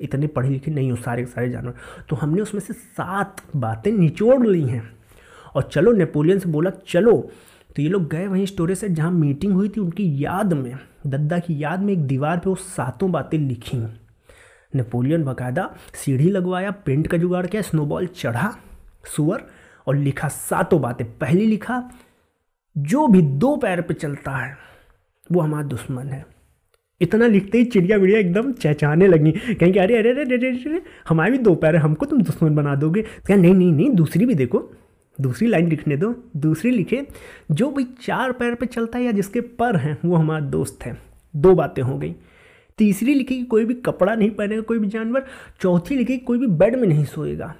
इतने 0.00 0.26
पढ़े 0.26 0.48
लिखे 0.48 0.70
नहीं 0.70 0.90
हो, 0.90 0.96
सारे 0.96 1.26
सारे 1.26 1.50
जानवर। 1.50 1.74
तो 2.08 2.16
हमने 2.16 2.42
उसमें 2.42 2.60
से 2.60 2.72
सात 2.72 3.36
बातें 3.56 3.92
निचोड़ 3.92 4.46
ली 4.46 4.62
हैं। 4.62 4.96
और 5.54 5.62
चलो, 5.62 5.92
नेपोलियन 5.92 6.38
से 6.38 6.48
बोला, 6.48 6.70
चलो। 6.88 7.30
तो 7.76 7.82
ये 7.82 7.88
लोग 7.88 8.08
गए 8.08 8.26
वहीं 8.26 8.46
स्टोरेज 8.46 8.78
से 8.78 8.88
जहाँ 8.88 9.10
मीटिंग 9.10 9.52
हुई 9.52 9.68
थी 9.68 9.80
उनकी 9.80 10.24
याद 10.24 10.52
में। 10.52 10.78
दद्दा 11.06 11.38
की 11.38 11.62
याद 11.62 11.80
में 11.80 11.92
एक 11.92 12.06
दीवार 12.06 12.38
पे 12.38 12.50
वो 12.50 12.56
सातों 12.56 13.12
बातें 13.12 13.38
लिखी। 13.38 13.78
नेपोलियन 14.74 15.24
बाकायदा 15.24 15.74
सीढ़ी 15.94 16.30
लगवाया, 16.30 16.70
पेंट 16.70 17.06
का 17.06 17.18
जुगाड़ 17.18 17.46
किया 17.46 17.62
स्नोबॉल 17.62 18.06
चढ़ा, 18.06 18.56
सुअर, 19.16 19.44
और 19.86 19.96
लिखा 19.96 20.28
सातों 20.28 20.80
बातें। 20.80 21.18
पहली 21.18 21.46
लिखा 21.46 21.90
जो 22.78 23.06
भी 23.06 23.22
दो 23.22 23.56
पैर 23.56 23.80
पे 23.80 23.94
चलता 23.94 24.30
है, 24.30 24.56
वो 25.32 25.40
हमारा 25.40 25.66
दुश्मन 25.66 26.06
है। 26.06 26.26
इतना 27.00 27.26
लिखते 27.26 27.58
ही 27.58 27.64
चिड़िया 27.64 27.96
विड़िया 27.96 28.18
एकदम 28.18 28.52
चहचाने 28.52 29.06
लगी। 29.06 29.54
कहीं 29.54 29.72
कि, 29.72 29.78
अरे 29.78 29.96
अरे 29.96 30.10
अरे 30.10 30.20
अरे 30.22 30.34
अरे 30.34 30.82
हमारे 31.08 31.30
भी 31.30 31.38
दो 31.38 31.54
पैर 31.54 31.76
है, 31.76 31.82
हमको 31.82 32.06
तुम 32.06 32.22
दुश्मन 32.22 32.54
बना 32.54 32.74
दोगे? 32.74 33.02
क्या 33.02 33.36
नहीं 33.36 33.54
नहीं 33.54 33.72
नहीं, 33.72 33.90
दूसरी 33.90 34.26
भी 34.26 34.34
देखो, 34.34 34.72
दूसरी 35.20 35.48
लाइन 35.48 35.68
लिखने 35.68 35.96
दो। 35.96 36.30
दूसरी 36.36 36.70
लिखे, 36.70 37.06
जो 37.50 37.70
भाई 37.70 37.86
चार 38.02 38.32
पैर 38.32 38.54
पे 38.54 38.66
चलता 38.66 38.98
है 38.98 39.04
या 39.04 39.12
जिसके 39.12 39.40
पर 39.40 39.76
हैं, 39.76 39.98
वो 40.04 40.16
हमारा 40.16 40.44
दोस्त 40.44 40.78
है। 40.82 40.98
दो 41.36 41.54
बातें 41.54 41.82
हो 41.82 41.98
गई। 41.98 42.14
तीसरी 42.78 43.14
लिखी 43.14 43.38
कि 43.38 43.44
कोई 43.44 43.64
भी 43.64 43.74
कपड़ा 43.74 44.14
नहीं 44.14 44.30
पहनेगा, 44.30 44.60
कोई 44.60 44.78
भी 44.78 44.86
जानवर। 44.86 45.26
चौथी 45.60 45.96
लिखी 45.96 46.18
कोई 46.18 46.38
भी 46.38 46.46
बेड 46.46 46.76
में 46.76 46.88
नहीं 46.88 47.04
सोएगा। 47.04 47.54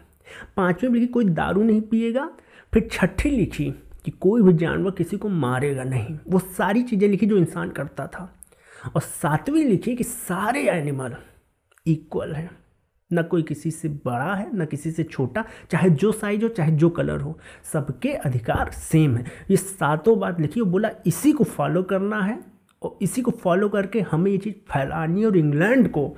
पाँचवीं 0.56 0.90
लिखी 0.90 1.06
कोई 1.06 1.25
दारू 1.25 1.62
नहीं 1.62 1.80
पिएगा। 1.80 2.30
फिर 2.75 2.88
छठी 2.92 3.30
लिखी 3.30 3.75
कि 4.04 4.11
कोई 4.11 4.42
भी 4.42 4.52
जानवर 4.52 4.90
किसी 4.90 5.16
को 5.16 5.28
मारेगा 5.28 5.84
नहीं। 5.84 6.18
वो 6.28 6.38
सारी 6.38 6.82
चीज़ें 6.82 7.08
लिखी 7.08 7.26
जो 7.26 7.37
इंसान 7.37 7.70
करता 7.70 8.06
था। 8.06 8.40
और 8.94 9.00
सातवीं 9.00 9.64
लिखी 9.64 9.96
कि 9.96 10.04
सारे 10.04 10.68
एनिमल 10.68 11.16
इक्वल 11.87 12.32
हैं। 12.32 12.50
न 13.12 13.23
कोई 13.23 13.42
किसी 13.42 13.70
से 13.70 13.88
बड़ा 13.88 14.34
है, 14.34 14.56
न 14.56 14.66
किसी 14.66 14.90
से 14.90 15.04
छोटा, 15.04 15.44
चाहे 15.70 15.90
जो 15.90 16.12
साइज़ 16.12 16.42
हो, 16.42 16.49
चाहे 16.49 16.73
जो 16.73 16.90
कलर 16.90 17.20
हो, 17.20 17.38
सबके 17.73 18.12
अधिकार 18.12 18.70
सेम 18.70 19.16
है। 19.16 19.25
ये 19.50 19.56
सातों 19.56 20.18
बात 20.18 20.40
लिखी 20.40 20.61
और 20.61 20.66
बोला, 20.66 20.90
इसी 21.06 21.32
को 21.32 21.44
फॉलो 21.44 21.82
करना 21.82 22.23
है 22.23 22.40
और 22.82 22.99
इसी 23.02 23.23
को 23.23 23.30
फॉलो 23.30 23.68
करके 23.68 24.00
हमें 24.00 24.30
ये 24.30 24.38
चीज़ 24.38 24.54
फैलानी 24.54 25.25
और 25.25 25.37
इंग्लैंड 25.37 25.88
को 25.88 26.16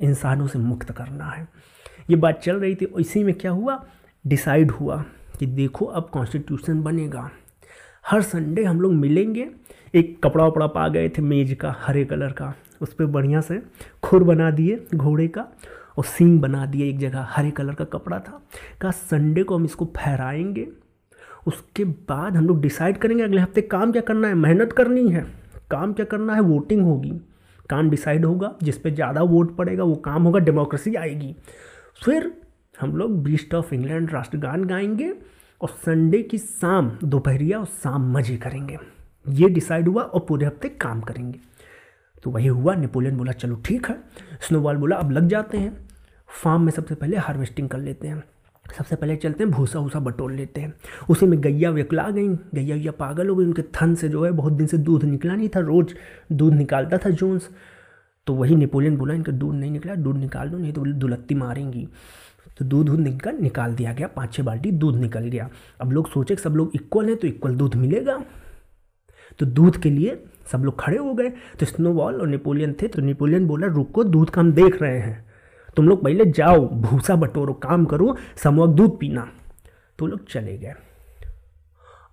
इंसानों 0.00 0.46
से 0.46 0.58
मुक्त 0.58 0.92
करना 0.92 1.24
है। 1.24 1.48
ये 2.10 2.16
बात 2.16 2.40
चल 2.40 2.56
रही 2.56 2.74
थी 2.74 2.84
और 2.84 3.00
इसी 3.00 3.24
में 3.24 3.34
क्या 3.34 3.50
हुआ? 3.50 3.86
डिसाइड 4.26 4.70
हुआ। 4.70 5.04
कि 5.38 5.46
देखो 5.46 5.84
अब 5.84 6.08
कॉन्स्टिट्यूशन 6.12 6.82
बनेगा। 6.82 7.30
हर 8.04 8.22
संडे 8.22 8.64
हम 8.64 8.80
लोग 8.80 8.92
मिलेंगे, 8.92 9.48
एक 9.94 10.18
कपड़ा 10.24 10.46
वपड़ा 10.46 10.66
पा 10.66 10.86
गए 10.88 11.08
थे 11.08 11.22
मेज 11.22 11.56
का, 11.60 11.74
हरे 11.78 12.04
कलर 12.04 12.32
का। 12.32 12.54
उस 12.82 12.92
पर 12.94 13.06
बढ़िया 13.06 13.40
से 13.40 13.60
खुर 14.02 14.24
बना 14.24 14.50
दिए 14.50 14.86
घोड़े 14.94 15.28
का 15.28 15.46
और 15.98 16.04
सींग 16.04 16.40
बना 16.40 16.64
दिए 16.66 16.88
एक 16.88 16.98
जगह, 16.98 17.26
हरे 17.30 17.50
कलर 17.50 17.74
का 17.74 17.84
कपड़ा 17.84 18.18
था। 18.18 18.40
कहा 18.80 18.90
संडे 18.90 19.42
को 19.42 19.56
हम 19.56 19.64
इसको 19.64 19.92
फहराएँगे, 19.96 20.66
उसके 21.46 21.84
बाद 21.84 22.36
हम 22.36 22.46
लोग 22.46 22.60
डिसाइड 22.60 22.98
करेंगे 22.98 23.22
अगले 23.22 23.40
हफ़्ते 23.40 23.62
काम 23.62 23.92
क्या 23.92 24.02
करना 24.02 24.28
है, 24.28 24.34
मेहनत 24.34 24.72
करनी 24.72 25.08
है। 25.08 25.24
काम 25.70 25.92
क्या 25.92 26.04
करना 26.04 26.34
है 26.34 26.40
वोटिंग 26.40 26.82
होगी। 26.82 27.12
काम 27.70 27.88
डिसाइड 27.90 28.24
होगा, 28.24 28.54
जिस 28.62 28.78
पे 28.78 28.90
ज़्यादा 28.90 29.22
वोट 29.22 29.56
पड़ेगा, 29.56 29.84
वो 29.84 29.94
काम 29.94 30.22
होगा 30.22 30.38
डेमोक्रेसी 30.38 30.94
आएगी। 30.94 31.34
फिर 32.04 32.32
हम 32.80 32.96
लोग 32.96 33.22
बीस्ट 33.22 33.54
ऑफ़ 33.54 33.74
इंग्लैंड 33.74 34.10
राष्ट्रगान 34.10 34.64
गाएँगे 34.64 35.14
और 35.60 35.68
संडे 35.68 36.22
की 36.22 36.38
शाम, 36.38 36.92
दोपहरिया 37.04 37.58
और 37.58 37.64
शाम 37.64 38.12
मज़े 38.12 38.36
करेंगे। 38.36 38.78
ये 39.28 39.48
डिसाइड 39.48 39.88
हुआ 39.88 40.02
और 40.02 40.26
पूरे 40.28 40.46
हफ़्ते 40.46 40.68
काम 40.68 41.00
करेंगे। 41.00 41.38
तो 42.22 42.30
वही 42.30 42.46
हुआ 42.46 42.74
नेपोलियन 42.74 43.16
बोला, 43.16 43.32
चलो 43.32 43.56
ठीक 43.56 43.86
है। 43.88 43.96
स्नोबॉल 44.40 44.76
बोला, 44.76 44.96
अब 44.96 45.10
लग 45.10 45.28
जाते 45.28 45.58
हैं। 45.58 45.88
फार्म 46.44 46.62
में 46.62 46.72
सबसे 46.72 46.94
पहले 46.94 47.16
हार्वेस्टिंग 47.16 47.68
कर 47.68 47.78
लेते 47.78 48.08
हैं। 48.08 48.24
सबसे 48.78 48.96
पहले 48.96 49.16
चलते 49.16 49.44
हैं, 49.44 49.52
भूसा 49.52 49.78
वूसा 49.78 49.98
बटोर 49.98 50.32
लेते 50.32 50.60
हैं। 50.60 50.74
उसी 51.10 51.26
में 51.26 51.40
गैया 51.40 51.70
वेकला 51.70 52.10
गई। 52.10 52.28
गैया 52.28 52.76
वैया 52.76 52.92
पागल 52.92 53.28
हो 53.28 53.36
गई। 53.36 53.44
उनके 53.44 53.62
थन 53.62 53.94
से 53.94 54.08
जो 54.08 54.24
है, 54.24 54.30
बहुत 54.30 54.52
दिन 54.52 54.66
से 54.66 54.78
दूध 54.78 55.04
निकला 55.04 55.34
नहीं 55.34 55.48
था 55.48 55.60
रोज़। 55.60 55.94
दूध 56.32 56.54
निकालता 56.54 56.98
था 56.98 57.10
जोन्स 57.10 57.48
तो 58.26 58.34
वही 58.34 58.56
नेपोलियन 58.56 58.96
बोला, 58.96 59.14
इनका 59.14 59.32
दूध 59.32 59.54
नहीं 59.54 59.70
निकला, 59.70 59.94
दूध 59.94 60.16
निकाल 60.16 60.50
दो, 60.50 60.58
नहीं 60.58 60.72
तो 60.72 60.84
दुलत्ती 60.84 61.34
मारेंगी। 61.34 61.88
तो 62.58 62.64
दूध 62.64 62.86
दूध 62.86 63.00
निकल, 63.00 63.36
निकाल 63.36 63.74
दिया 63.74 63.92
गया 63.92 64.06
पाँच 64.06 64.32
छः 64.32 64.42
बाल्टी 64.42 64.70
दूध 64.70 64.96
निकल 64.96 65.24
गया। 65.24 65.48
अब 65.80 65.92
लोग 65.92 66.08
सोचे 66.08 66.36
सब 66.36 66.56
लोग 66.56 66.70
इक्वल 66.74 67.08
हैं 67.08 67.16
तो 67.16 67.26
इक्वल 67.26 67.54
दूध 67.54 67.74
मिलेगा। 67.74 68.24
तो 69.38 69.46
दूध 69.46 69.76
के 69.76 69.90
लिए 69.90 70.24
सब 70.52 70.64
लोग 70.64 70.80
खड़े 70.80 70.96
हो 70.98 71.14
गए। 71.14 71.30
तो 71.60 71.66
स्नोबॉल 71.66 72.20
और 72.20 72.26
नेपोलियन 72.26 72.72
थे 72.72 72.88
तो 72.88 73.02
नेपोलियन 73.02 73.46
बोला, 73.46 73.66
रुको, 73.66 74.04
दूध 74.04 74.30
का 74.30 74.40
हम 74.40 74.52
देख 74.52 74.82
रहे 74.82 74.98
हैं। 74.98 75.24
तुम 75.76 75.88
लोग 75.88 76.04
पहले 76.04 76.24
जाओ, 76.24 76.68
भूसा 76.68 77.16
बटोरो, 77.16 77.52
काम 77.52 77.84
करो 77.84 78.16
समूह 78.36 78.66
दूध 78.66 78.98
पीना। 78.98 79.28
तो 79.98 80.06
लोग 80.06 80.28
चले 80.28 80.58
गए। 80.58 80.74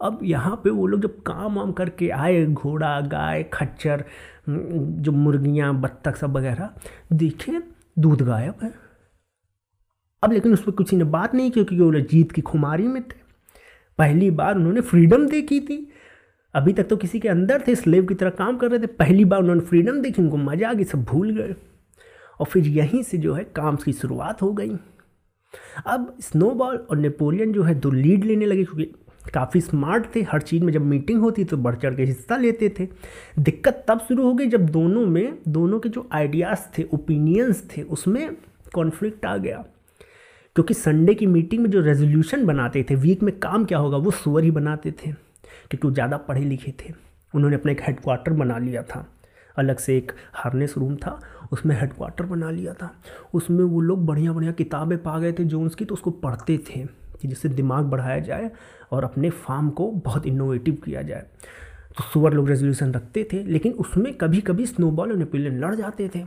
अब 0.01 0.19
यहाँ 0.23 0.61
पे 0.63 0.69
वो 0.69 0.87
लोग 0.87 1.01
जब 1.01 1.21
काम 1.21 1.55
वाम 1.55 1.71
करके 1.71 2.09
आए, 2.09 2.45
घोड़ा, 2.45 3.01
गाय, 3.01 3.43
खच्चर 3.43 4.03
जो 4.49 5.11
मुर्गियाँ, 5.11 5.81
बत्तख 5.81 6.15
सब 6.15 6.37
वगैरह, 6.37 6.69
देखे, 7.13 7.61
दूध 7.99 8.21
गायब 8.21 8.53
है। 8.63 8.73
अब 10.23 10.31
लेकिन 10.31 10.53
उस 10.53 10.63
पर 10.63 10.71
किसी 10.71 10.95
ने 10.95 11.03
बात 11.03 11.35
नहीं 11.35 11.51
की 11.51 11.63
क्योंकि 11.63 11.83
वो 11.83 11.99
जीत 11.99 12.31
की 12.31 12.41
खुमारी 12.41 12.87
में 12.87 13.03
थे। 13.03 13.21
पहली 13.99 14.31
बार 14.31 14.55
उन्होंने 14.55 14.81
फ्रीडम 14.81 15.27
देखी 15.27 15.59
थी। 15.59 15.91
अभी 16.53 16.73
तक 16.73 16.83
तो 16.83 16.97
किसी 16.97 17.19
के 17.19 17.29
अंदर 17.29 17.63
थे 17.67 17.75
स्लेव 17.75 18.05
की 18.05 18.13
तरह 18.13 18.29
काम 18.29 18.57
कर 18.57 18.69
रहे 18.71 18.79
थे। 18.79 18.87
पहली 18.87 19.25
बार 19.25 19.39
उन्होंने 19.39 19.61
फ्रीडम 19.61 20.01
देखी, 20.01 20.21
उनको 20.21 20.37
मज़ा 20.37 20.69
आ 20.69 20.73
गई 20.73 20.83
सब 20.83 21.03
भूल 21.03 21.29
गए। 21.29 21.55
और 22.39 22.45
फिर 22.45 22.67
यहीं 22.67 23.03
से 23.03 23.17
जो 23.17 23.33
है, 23.33 23.43
काम 23.43 23.75
की 23.75 23.93
शुरुआत 23.93 24.41
हो 24.41 24.53
गई। 24.53 24.77
अब 25.85 26.17
स्नोबॉल 26.19 26.75
और 26.75 26.97
नेपोलियन 26.97 27.53
जो 27.53 27.63
है, 27.63 27.75
दो 27.75 27.91
लीड 27.91 28.23
लेने 28.23 28.45
लगे, 28.45 28.63
क्योंकि 28.63 29.02
काफ़ी 29.31 29.61
स्मार्ट 29.61 30.15
थे, 30.15 30.21
हर 30.21 30.41
चीज़ 30.41 30.63
में 30.63 30.73
जब 30.73 30.81
मीटिंग 30.81 31.21
होती 31.21 31.43
तो 31.43 31.57
बढ़ 31.57 31.75
चढ़ 31.75 31.95
के 31.95 32.03
हिस्सा 32.03 32.37
लेते 32.37 32.75
थे। 32.79 32.87
दिक्कत 33.39 33.85
तब 33.87 33.99
शुरू 33.99 34.23
हो 34.23 34.33
गई 34.33 34.47
जब 34.47 34.69
दोनों 34.69 35.05
में, 35.05 35.37
दोनों 35.47 35.79
के 35.79 35.89
जो 35.89 36.09
आइडियाज़ 36.11 36.59
थे 36.77 36.83
ओपिनियंस 36.83 37.67
थे, 37.77 37.81
उसमें 37.81 38.35
कॉन्फ्लिक्ट 38.73 39.25
आ 39.25 39.37
गया। 39.37 39.65
क्योंकि 40.55 40.73
संडे 40.73 41.13
की 41.13 41.25
मीटिंग 41.25 41.63
में 41.63 41.69
जो 41.69 41.81
रेजोल्यूशन 41.81 42.45
बनाते 42.45 42.85
थे 42.89 42.95
वीक 42.95 43.23
में 43.23 43.39
काम 43.39 43.65
क्या 43.65 43.77
होगा, 43.77 43.97
वो 43.97 44.11
सुअर 44.11 44.43
ही 44.43 44.51
बनाते 44.51 44.91
थे 44.91 45.11
क्योंकि 45.11 45.87
वो 45.87 45.93
ज़्यादा 45.93 46.17
पढ़े 46.17 46.41
लिखे 46.41 46.71
थे। 46.71 46.93
उन्होंने 47.35 47.55
अपना 47.55 47.71
एक 47.71 47.81
हेडक्वार्टर 47.81 48.33
बना 48.33 48.57
लिया 48.57 48.83
था। 48.83 49.07
अलग 49.57 49.77
से 49.77 49.97
एक 49.97 50.11
हार्नेस 50.33 50.73
रूम 50.77 50.95
था, 50.95 51.19
उसमें 51.51 51.79
हेडक्वार्टर 51.79 52.25
बना 52.25 52.51
लिया 52.51 52.73
था। 52.73 52.95
उसमें 53.33 53.63
वो 53.63 53.81
लोग 53.81 54.05
बढ़िया 54.05 54.33
बढ़िया 54.33 54.51
किताबें 54.51 55.03
पा 55.03 55.19
गए 55.19 55.33
थे 55.33 55.43
जोन्स 55.43 55.75
की 55.75 55.85
तो 55.85 55.93
उसको 55.93 56.11
पढ़ते 56.11 56.57
थे। 56.57 57.02
कि 57.23 57.27
जिससे 57.27 57.49
दिमाग 57.49 57.85
बढ़ाया 57.85 58.19
जाए 58.19 58.51
और 58.91 59.03
अपने 59.03 59.29
फार्म 59.29 59.69
को 59.69 59.91
बहुत 59.91 60.25
इनोवेटिव 60.25 60.73
किया 60.85 61.01
जाए। 61.01 61.25
तो 61.97 62.03
सुअर 62.03 62.33
लोग 62.33 62.49
रेजोल्यूशन 62.49 62.91
रखते 62.91 63.27
थे, 63.33 63.43
लेकिन 63.43 63.73
उसमें 63.73 64.13
कभी 64.13 64.41
कभी 64.41 64.65
स्नोबॉल 64.65 65.11
और 65.11 65.17
नेपोलियन 65.17 65.59
लड़ 65.59 65.75
जाते 65.75 66.09
थे। 66.15 66.25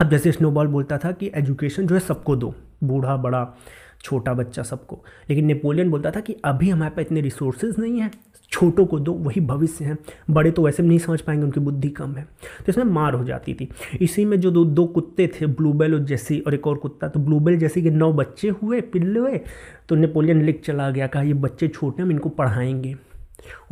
अब 0.00 0.10
जैसे 0.10 0.32
स्नोबॉल 0.32 0.66
बोलता 0.66 0.98
था 0.98 1.12
कि 1.12 1.30
एजुकेशन 1.34 1.86
जो 1.86 1.94
है 1.94 2.00
सबको 2.00 2.36
दो, 2.36 2.54
बूढ़ा, 2.84 3.16
बड़ा, 3.16 3.56
छोटा 4.02 4.34
बच्चा 4.34 4.62
सबको। 4.62 5.04
लेकिन 5.30 5.44
नेपोलियन 5.44 5.90
बोलता 5.90 6.10
था 6.10 6.20
कि 6.20 6.36
अभी 6.44 6.70
हमारे 6.70 6.90
पास 6.90 7.00
इतने 7.00 7.20
रिसोर्सेज 7.20 7.74
नहीं 7.78 8.00
हैं 8.00 8.10
छोटों 8.50 8.86
को 8.86 8.98
दो, 8.98 9.12
वही 9.12 9.40
भविष्य 9.40 9.84
हैं। 9.84 9.98
बड़े 10.30 10.50
तो 10.50 10.62
वैसे 10.62 10.82
भी 10.82 10.88
नहीं 10.88 10.98
समझ 10.98 11.20
पाएँगे, 11.20 11.44
उनकी 11.44 11.60
बुद्धि 11.60 11.88
कम 11.88 12.14
है। 12.14 12.22
तो 12.58 12.64
इसमें 12.68 12.84
मार 12.84 13.14
हो 13.14 13.24
जाती 13.24 13.54
थी। 13.54 13.68
इसी 14.00 14.24
में 14.24 14.40
जो 14.40 14.50
दो 14.50 14.64
दो 14.64 14.86
कुत्ते 14.86 15.26
थे, 15.26 15.46
ब्लूबेल 15.46 15.94
और 15.94 16.00
जैसी 16.00 16.40
और 16.40 16.54
एक 16.54 16.66
और 16.66 16.76
कुत्ता 16.76 17.08
तो 17.08 17.20
ब्लूबेल 17.20 17.58
जैसी 17.58 17.82
के 17.82 17.90
नौ 17.90 18.12
बच्चे 18.12 18.48
हुए 18.48 18.80
पिल्ले 18.80 19.20
हुए 19.20 19.40
तो 19.88 19.94
नेपोलियन 19.94 20.42
लिख 20.42 20.62
चला 20.64 20.90
गया, 20.90 21.06
कहा, 21.06 21.22
ये 21.22 21.34
बच्चे 21.34 21.68
छोटे 21.68 22.02
हम 22.02 22.10
इनको 22.10 22.28
पढ़ाएँगे। 22.28 22.96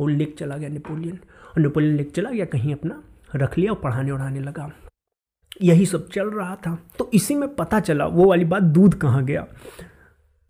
और 0.01 0.09
लिख 0.09 0.35
चला 0.39 0.57
गया 0.57 0.69
नेपोलियन। 0.69 1.15
और 1.15 1.59
नेपोलियन 1.59 1.95
लिख 1.95 2.11
चला 2.11 2.29
गया, 2.29 2.45
कहीं 2.45 2.73
अपना 2.73 3.03
रख 3.35 3.57
लिया 3.57 3.71
और 3.71 3.79
पढ़ाने 3.83 4.11
उड़ाने 4.11 4.39
लगा। 4.39 4.71
यही 5.61 5.85
सब 5.85 6.09
चल 6.09 6.29
रहा 6.29 6.55
था। 6.55 6.77
तो 6.99 7.09
इसी 7.13 7.35
में 7.35 7.55
पता 7.55 7.79
चला, 7.79 8.05
वो 8.05 8.25
वाली 8.25 8.45
बात 8.45 8.63
दूध 8.63 8.95
कहाँ 8.95 9.25
गया? 9.25 9.47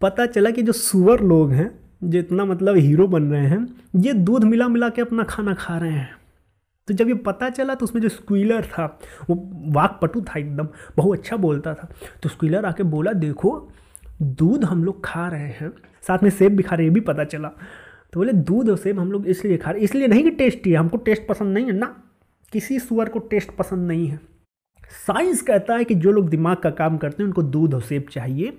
पता 0.02 0.26
चला 0.26 0.50
कि 0.50 0.62
जो 0.62 0.72
सुअर 0.72 1.20
लोग 1.20 1.52
हैं 1.52 1.87
जो 2.04 2.20
इतना 2.20 2.46
मतलब 2.46 2.78
हीरो 2.78 3.08
बन 3.08 3.24
रहे 3.24 3.48
हैं, 3.48 3.76
ये 3.96 4.14
दूध 4.14 4.44
मिला 4.44 4.68
मिला 4.68 4.90
के 4.90 5.02
अपना 5.02 5.24
खाना 5.24 5.54
खा 5.54 5.78
रहे 5.78 5.92
हैं। 5.92 6.16
तो 6.88 6.94
जब 6.94 7.08
ये 7.08 7.14
पता 7.14 7.50
चला 7.50 7.76
तो 7.76 7.84
उसमें 7.84 8.02
जो 8.02 8.10
स्क्वीलर 8.10 8.66
था, 8.66 9.00
वो 9.30 9.50
वाक 9.74 10.00
पटु 10.02 10.22
था 10.22 10.40
एकदम, 10.40 10.68
बहुत 10.98 11.20
अच्छा 11.20 11.38
बोलता 11.38 11.74
था। 11.74 11.90
तो 12.24 12.30
स्क्वीलर 12.30 12.66
आके 12.66 12.84
बोला, 12.84 13.14
देखो, 13.14 13.72
दूध 14.22 14.64
हम 14.64 14.84
लोग 14.84 15.06
खा 15.06 15.28
रहे 15.28 15.48
हैं। 15.48 15.72
साथ 16.08 16.24
में 16.24 16.30
सेब 16.30 16.56
भी 16.56 16.64
खा 16.64 16.76
रहे 16.76 16.86
हैं, 16.86 16.90
ये 16.92 16.94
भी 16.94 17.02
पता 17.02 17.24
चला। 17.24 17.48
तो 18.14 18.20
बोले, 18.20 18.34
दूध 18.34 18.70
और 18.70 18.78
सेब 18.78 19.00
हम 19.00 19.12
लोग 19.12 19.28
इसलिए 19.28 19.58
खा 19.58 19.72
रहे 19.72 19.82
इसलिए 19.82 20.08
नहीं 20.08 20.24
कि 20.24 20.30
टेस्टी 20.30 20.72
है, 20.72 20.78
हमको 20.78 20.98
टेस्ट 20.98 21.28
पसंद 21.28 21.54
नहीं 21.54 21.66
है। 21.66 21.72
ना, 21.72 22.04
किसी 22.52 22.80
सुअर 22.80 23.10
को 23.10 23.20
टेस्ट 23.20 23.52
पसंद 23.52 23.88
नहीं 23.88 24.08
है। 24.08 24.20
साइंस 25.08 25.42
कहता 25.42 25.76
है 25.76 25.84
कि 25.84 25.96
जो 25.96 26.12
लोग 26.12 26.30
दिमाग 26.30 26.58
का 26.58 26.70
काम 26.70 26.98
करते 26.98 27.24
हैं, 27.24 27.28
उनको 27.28 27.44
दूध 27.44 27.74
और 27.74 27.82
सेब 27.82 28.06
चाहिए, 28.12 28.58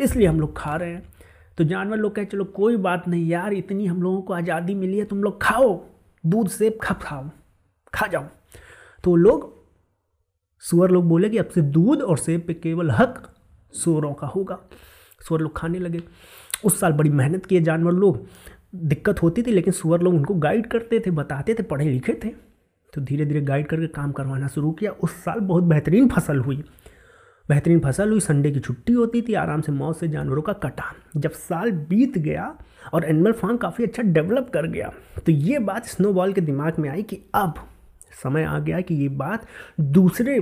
इसलिए 0.00 0.26
हम 0.26 0.40
लोग 0.40 0.56
खा 0.56 0.76
रहे 0.76 0.90
हैं। 0.90 1.02
तो 1.58 1.64
जानवर 1.64 1.96
लोग 1.96 2.14
कहे, 2.14 2.24
चलो, 2.24 2.44
कोई 2.44 2.76
बात 2.76 3.08
नहीं 3.08 3.28
यार, 3.28 3.52
इतनी 3.52 3.86
हम 3.86 4.02
लोगों 4.02 4.22
को 4.22 4.32
आज़ादी 4.32 4.74
मिली 4.74 4.98
है, 4.98 5.04
तुम 5.04 5.22
लोग 5.22 5.42
खाओ, 5.42 5.84
दूध, 6.26 6.48
सेब, 6.48 6.78
खा, 6.82 6.94
खाओ, 6.94 7.30
खा 7.94 8.06
जाओ। 8.06 8.24
तो 9.04 9.16
लोग, 9.16 9.62
सुअर 10.58 10.90
लोग 10.90 11.08
बोले 11.08 11.28
कि 11.28 11.38
अब 11.38 11.48
से 11.48 11.62
दूध 11.62 12.02
और 12.02 12.18
सेब 12.18 12.44
पे 12.46 12.54
केवल 12.54 12.90
हक 12.90 13.34
सुअरों 13.72 14.14
का 14.14 14.26
होगा। 14.26 14.58
सुअर 15.28 15.40
लोग 15.40 15.56
खाने 15.56 15.78
लगे। 15.78 16.02
उस 16.64 16.80
साल 16.80 16.92
बड़ी 16.92 17.10
मेहनत 17.10 17.46
किए 17.46 17.60
जानवर 17.60 17.92
लोग। 17.92 18.26
दिक्कत 18.74 19.22
होती 19.22 19.42
थी, 19.42 19.50
लेकिन 19.50 19.72
सुअर 19.72 20.02
लोग 20.02 20.14
उनको 20.14 20.34
गाइड 20.34 20.66
करते 20.66 21.00
थे, 21.00 21.10
बताते 21.10 21.54
थे, 21.54 21.62
पढ़े 21.62 21.84
लिखे 21.84 22.12
थे। 22.24 22.28
तो 22.94 23.00
धीरे 23.00 23.24
धीरे 23.24 23.40
गाइड 23.40 23.66
करके 23.66 23.86
काम 23.86 24.12
करवाना 24.12 24.48
शुरू 24.48 24.72
किया। 24.72 24.90
उस 24.90 25.10
साल 25.10 25.40
बहुत 25.40 25.64
बेहतरीन 25.64 26.08
फ़सल 26.08 26.38
हुई। 26.38 26.64
बेहतरीन 27.48 27.80
फ़सल। 27.80 28.10
हुई 28.10 28.20
संडे 28.20 28.50
की 28.50 28.60
छुट्टी 28.60 28.92
होती 28.92 29.22
थी, 29.22 29.34
आराम 29.34 29.60
से 29.60 29.72
मौत 29.72 29.98
से 29.98 30.08
जानवरों 30.08 30.42
का 30.42 30.52
कटान 30.52 31.20
जब 31.20 31.30
साल 31.32 31.70
बीत 31.88 32.18
गया 32.18 32.54
और 32.94 33.04
एनिमल 33.04 33.32
फार्म 33.32 33.56
काफ़ी 33.56 33.84
अच्छा 33.84 34.02
डेवलप 34.04 34.50
कर 34.54 34.66
गया 34.66 34.90
तो 35.26 35.32
ये 35.32 35.58
बात 35.60 35.86
स्नोबॉल 35.86 36.32
के 36.32 36.40
दिमाग 36.40 36.78
में 36.78 36.88
आई 36.90 37.02
कि 37.02 37.18
अब 37.34 37.54
समय 38.22 38.44
आ 38.44 38.58
गया 38.58 38.80
कि 38.80 38.94
ये 38.94 39.08
बात 39.08 39.46
दूसरे 39.80 40.38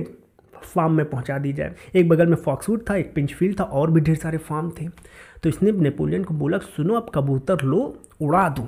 फार्म 0.55 0.91
में 0.91 1.09
पहुँचा 1.09 1.37
दी 1.37 1.51
जाए। 1.53 1.75
एक 1.95 2.09
बगल 2.09 2.27
में 2.27 2.35
फॉक्सवुड 2.35 2.83
था, 2.89 2.95
एक 2.95 3.13
पिंचफील्ड 3.13 3.59
था, 3.59 3.63
और 3.63 3.91
भी 3.91 4.01
ढेर 4.01 4.15
सारे 4.15 4.37
फार्म 4.39 4.69
थे। 4.71 4.87
तो 5.43 5.49
इसने 5.49 5.71
नेपोलियन 5.71 6.23
को 6.23 6.33
बोला, 6.33 6.57
सुनो, 6.57 6.93
अब 6.93 7.09
कबूतर 7.15 7.61
लो, 7.61 7.81
उड़ा 8.21 8.47
दो। 8.49 8.67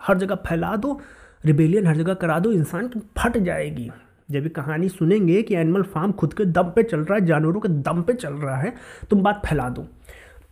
हर 0.00 0.18
जगह 0.18 0.34
फैला 0.46 0.74
दो 0.76 1.00
रिबेलियन 1.44 1.86
हर 1.86 1.96
जगह 1.96 2.14
करा 2.14 2.38
दो, 2.38 2.52
इंसान 2.52 2.88
की 2.88 3.00
फट 3.18 3.38
जाएगी। 3.38 3.90
जब 4.28 4.42
ये 4.42 4.48
कहानी 4.48 4.88
सुनेंगे 4.88 5.42
कि 5.42 5.54
एनिमल 5.54 5.82
फार्म 5.82 6.12
खुद 6.12 6.34
के 6.34 6.44
दम 6.44 6.70
पे 6.76 6.82
चल 6.82 7.00
रहा 7.00 7.14
है, 7.14 7.24
जानवरों 7.26 7.60
के 7.60 7.68
दम 7.68 8.02
पे 8.02 8.12
चल 8.12 8.34
रहा 8.34 8.56
है, 8.56 8.72
तुम 9.10 9.22
बात 9.22 9.42
फैला 9.46 9.68
दो। 9.68 9.86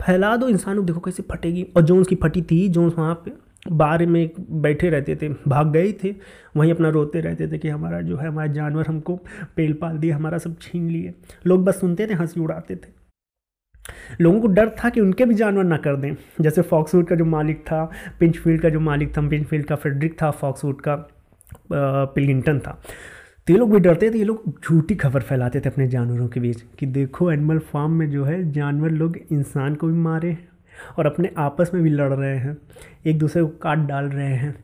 फैला 0.02 0.36
दो, 0.36 0.48
इंसानों 0.48 0.84
देखो 0.86 1.00
कैसे 1.00 1.22
फटेगी। 1.22 1.66
और 1.76 1.82
जोन्स 1.82 2.08
की 2.08 2.14
फटी 2.14 2.42
थी 2.42 2.68
जोन्स 2.68 2.94
वहाँ 2.98 3.14
पे 3.24 3.32
बार 3.70 4.04
में 4.06 4.30
बैठे 4.62 4.88
रहते 4.90 5.16
थे, 5.16 5.28
भाग 5.28 5.72
गए 5.72 5.92
थे, 6.04 6.14
वहीं 6.56 6.72
अपना 6.72 6.88
रोते 6.88 7.20
रहते 7.20 7.48
थे 7.48 7.58
कि 7.58 7.68
हमारा 7.68 8.00
जो 8.00 8.16
है, 8.16 8.28
हमारा 8.28 8.52
जानवर 8.52 8.86
हमको 8.86 9.16
पेल 9.56 9.72
पाल 9.72 9.98
दिए 9.98 10.10
हमारा 10.10 10.38
सब 10.38 10.56
छीन 10.60 10.88
लिए। 10.90 11.14
लोग 11.46 11.64
बस 11.64 11.80
सुनते 11.80 12.06
थे, 12.06 12.14
हँसी 12.14 12.40
उड़ाते 12.40 12.76
थे। 12.76 12.90
लोगों 14.20 14.40
को 14.40 14.46
डर 14.46 14.68
था 14.68 14.88
कि 14.88 15.00
उनके 15.00 15.24
भी 15.24 15.34
जानवर 15.34 15.64
ना 15.64 15.76
कर 15.76 15.96
दें। 15.96 16.14
जैसे 16.40 16.62
फॉक्सवुड 16.62 17.06
का 17.06 17.16
जो 17.16 17.24
मालिक 17.24 17.60
था, 17.60 17.84
पिंचफील्ड 18.20 18.60
का 18.60 18.68
जो 18.68 18.80
मालिक 18.80 19.16
था, 19.16 19.28
पिंचफील्ड 19.28 19.66
का 19.66 19.76
फ्रेडरिक 19.76 20.22
था, 20.22 20.30
फॉक्सवुड 20.30 20.80
का 20.80 20.96
पिलिंगटन 21.72 22.58
था। 22.58 22.80
तो 23.46 23.52
ये 23.52 23.58
लोग 23.58 23.72
भी 23.72 23.80
डरते 23.80 24.10
थे, 24.10 24.18
ये 24.18 24.24
लोग 24.24 24.60
झूठी 24.64 24.94
खबर 24.94 25.22
फैलाते 25.22 25.60
थे 25.60 25.68
अपने 25.68 25.88
जानवरों 25.88 26.28
के 26.28 26.40
बीच 26.40 26.62
कि 26.78 26.86
देखो 26.86 27.30
एनिमल 27.32 27.58
फार्म 27.58 27.92
में 27.92 28.10
जो 28.10 28.24
है 28.24 28.52
जानवर 28.52 28.90
लोग 28.90 29.16
इंसान 29.32 29.74
को 29.74 29.86
भी 29.86 29.92
मारे 29.92 30.38
और 30.98 31.06
अपने 31.06 31.30
आपस 31.38 31.70
में 31.74 31.82
भी 31.82 31.90
लड़ 31.90 32.12
रहे 32.12 32.36
हैं, 32.36 32.56
एक 33.06 33.18
दूसरे 33.18 33.42
को 33.42 33.48
काट 33.48 33.78
डाल 33.78 34.04
रहे 34.04 34.34
हैं, 34.34 34.54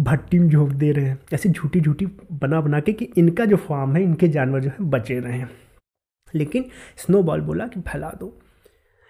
भट्टी 0.00 0.38
में 0.38 0.48
झोंक 0.48 0.70
दे 0.70 0.92
रहे 0.92 1.04
हैं, 1.04 1.18
ऐसी 1.32 1.48
झूठी 1.48 1.80
झूठी 1.80 2.06
बना 2.32 2.60
बना 2.60 2.80
के 2.80 2.92
कि 2.92 3.04
इनका 3.04 3.44
जो 3.44 3.56
फार्म 3.56 3.96
है, 3.96 4.02
इनके 4.02 4.28
जानवर 4.28 4.60
जो 4.60 4.70
है 4.70 4.76
बचे 4.80 5.18
रहे 5.20 5.38
हैं। 5.38 5.50
लेकिन 6.34 6.64
स्नोबॉल 6.96 7.40
बोला 7.40 7.66
कि 7.66 7.80
फैला 7.80 8.10
दो। 8.20 8.40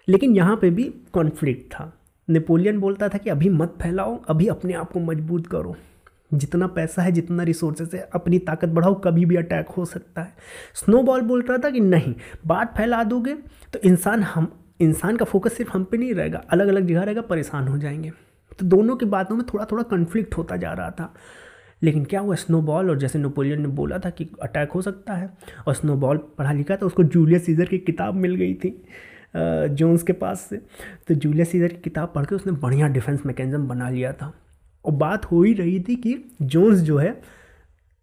लेकिन 0.08 0.36
यहाँ 0.36 0.56
पे 0.56 0.70
भी 0.70 0.94
कॉन्फ्लिक्ट 1.12 1.72
था। 1.72 2.00
नेपोलियन 2.30 2.78
बोलता 2.78 3.08
था 3.08 3.18
कि 3.18 3.30
अभी 3.30 3.48
मत 3.48 3.74
फैलाओ, 3.82 4.16
अभी 4.28 4.46
अपने 4.46 4.72
आप 4.72 4.90
को 4.90 5.00
मज़बूत 5.00 5.46
करो। 5.46 5.76
जितना 6.34 6.66
पैसा 6.66 7.02
है, 7.02 7.12
जितना 7.12 7.42
रिसोर्सेज 7.42 7.94
है, 7.94 8.08
अपनी 8.14 8.38
ताकत 8.40 8.68
बढ़ाओ, 8.68 8.94
कभी 9.00 9.24
भी 9.24 9.36
अटैक 9.36 9.68
हो 9.68 9.84
सकता 9.84 10.22
है। 10.22 10.32
स्नोबॉल 10.74 11.20
बोल 11.22 11.42
रहा 11.42 11.58
था 11.58 11.70
कि 11.70 11.80
नहीं, 11.80 12.14
बात 12.46 12.76
फैला 12.76 13.02
दोगे 13.04 13.34
तो 13.72 13.78
इंसान 13.80 14.22
हम, 14.22 14.52
इंसान 14.80 15.16
का 15.16 15.24
फोकस 15.24 15.52
सिर्फ़ 15.52 15.72
हम 15.72 15.84
पे 15.84 15.96
नहीं 15.96 16.14
रहेगा 16.14 16.42
अलग 16.50 16.68
अलग 16.68 16.86
जगह 16.86 17.02
रहेगा, 17.02 17.20
परेशान 17.22 17.68
हो 17.68 17.78
जाएँगे। 17.78 18.12
तो 18.58 18.66
दोनों 18.66 18.96
की 18.96 19.06
बातों 19.06 19.36
में 19.36 19.44
थोड़ा 19.46 19.64
थोड़ा 19.64 19.82
कन्फ्लिक्ट 19.82 20.36
होता 20.36 20.56
जा 20.56 20.72
रहा 20.72 20.90
था। 20.90 21.12
लेकिन 21.82 22.04
क्या 22.04 22.20
हुआ 22.20 22.34
स्नोबॉल 22.34 22.90
और 22.90 22.98
जैसे 22.98 23.18
नेपोलियन 23.18 23.60
ने 23.62 23.68
बोला 23.68 23.98
था 23.98 24.10
कि 24.10 24.28
अटैक 24.42 24.72
हो 24.72 24.82
सकता 24.82 25.12
है, 25.12 25.30
और 25.66 25.74
स्नोबॉल 25.74 26.18
पढ़ा 26.38 26.52
लिखा 26.52 26.76
था, 26.76 26.86
उसको 26.86 27.04
जूलियस 27.04 27.44
सीजर 27.46 27.64
की 27.64 27.78
किताब 27.78 28.14
मिल 28.14 28.34
गई 28.34 28.54
थी 28.54 28.70
जोन्स 29.36 30.02
के 30.02 30.12
पास 30.12 30.40
से। 30.40 30.56
तो 31.08 31.14
जूलियस 31.14 31.50
सीजर 31.50 31.68
की 31.68 31.80
किताब 31.84 32.12
पढ़ 32.14 32.24
के 32.24 32.34
उसने 32.34 32.52
बढ़िया 32.52 32.88
डिफेंस 32.88 33.22
मैकेनिज्म 33.26 33.66
बना 33.68 33.88
लिया 33.90 34.12
था। 34.12 34.32
और 34.84 34.92
बात 34.92 35.24
हो 35.24 35.42
ही 35.42 35.54
रही 35.54 35.80
थी 35.80 35.96
कि 35.96 36.36
जोन्स 36.42 36.78
जो 36.78 36.98
है, 36.98 37.22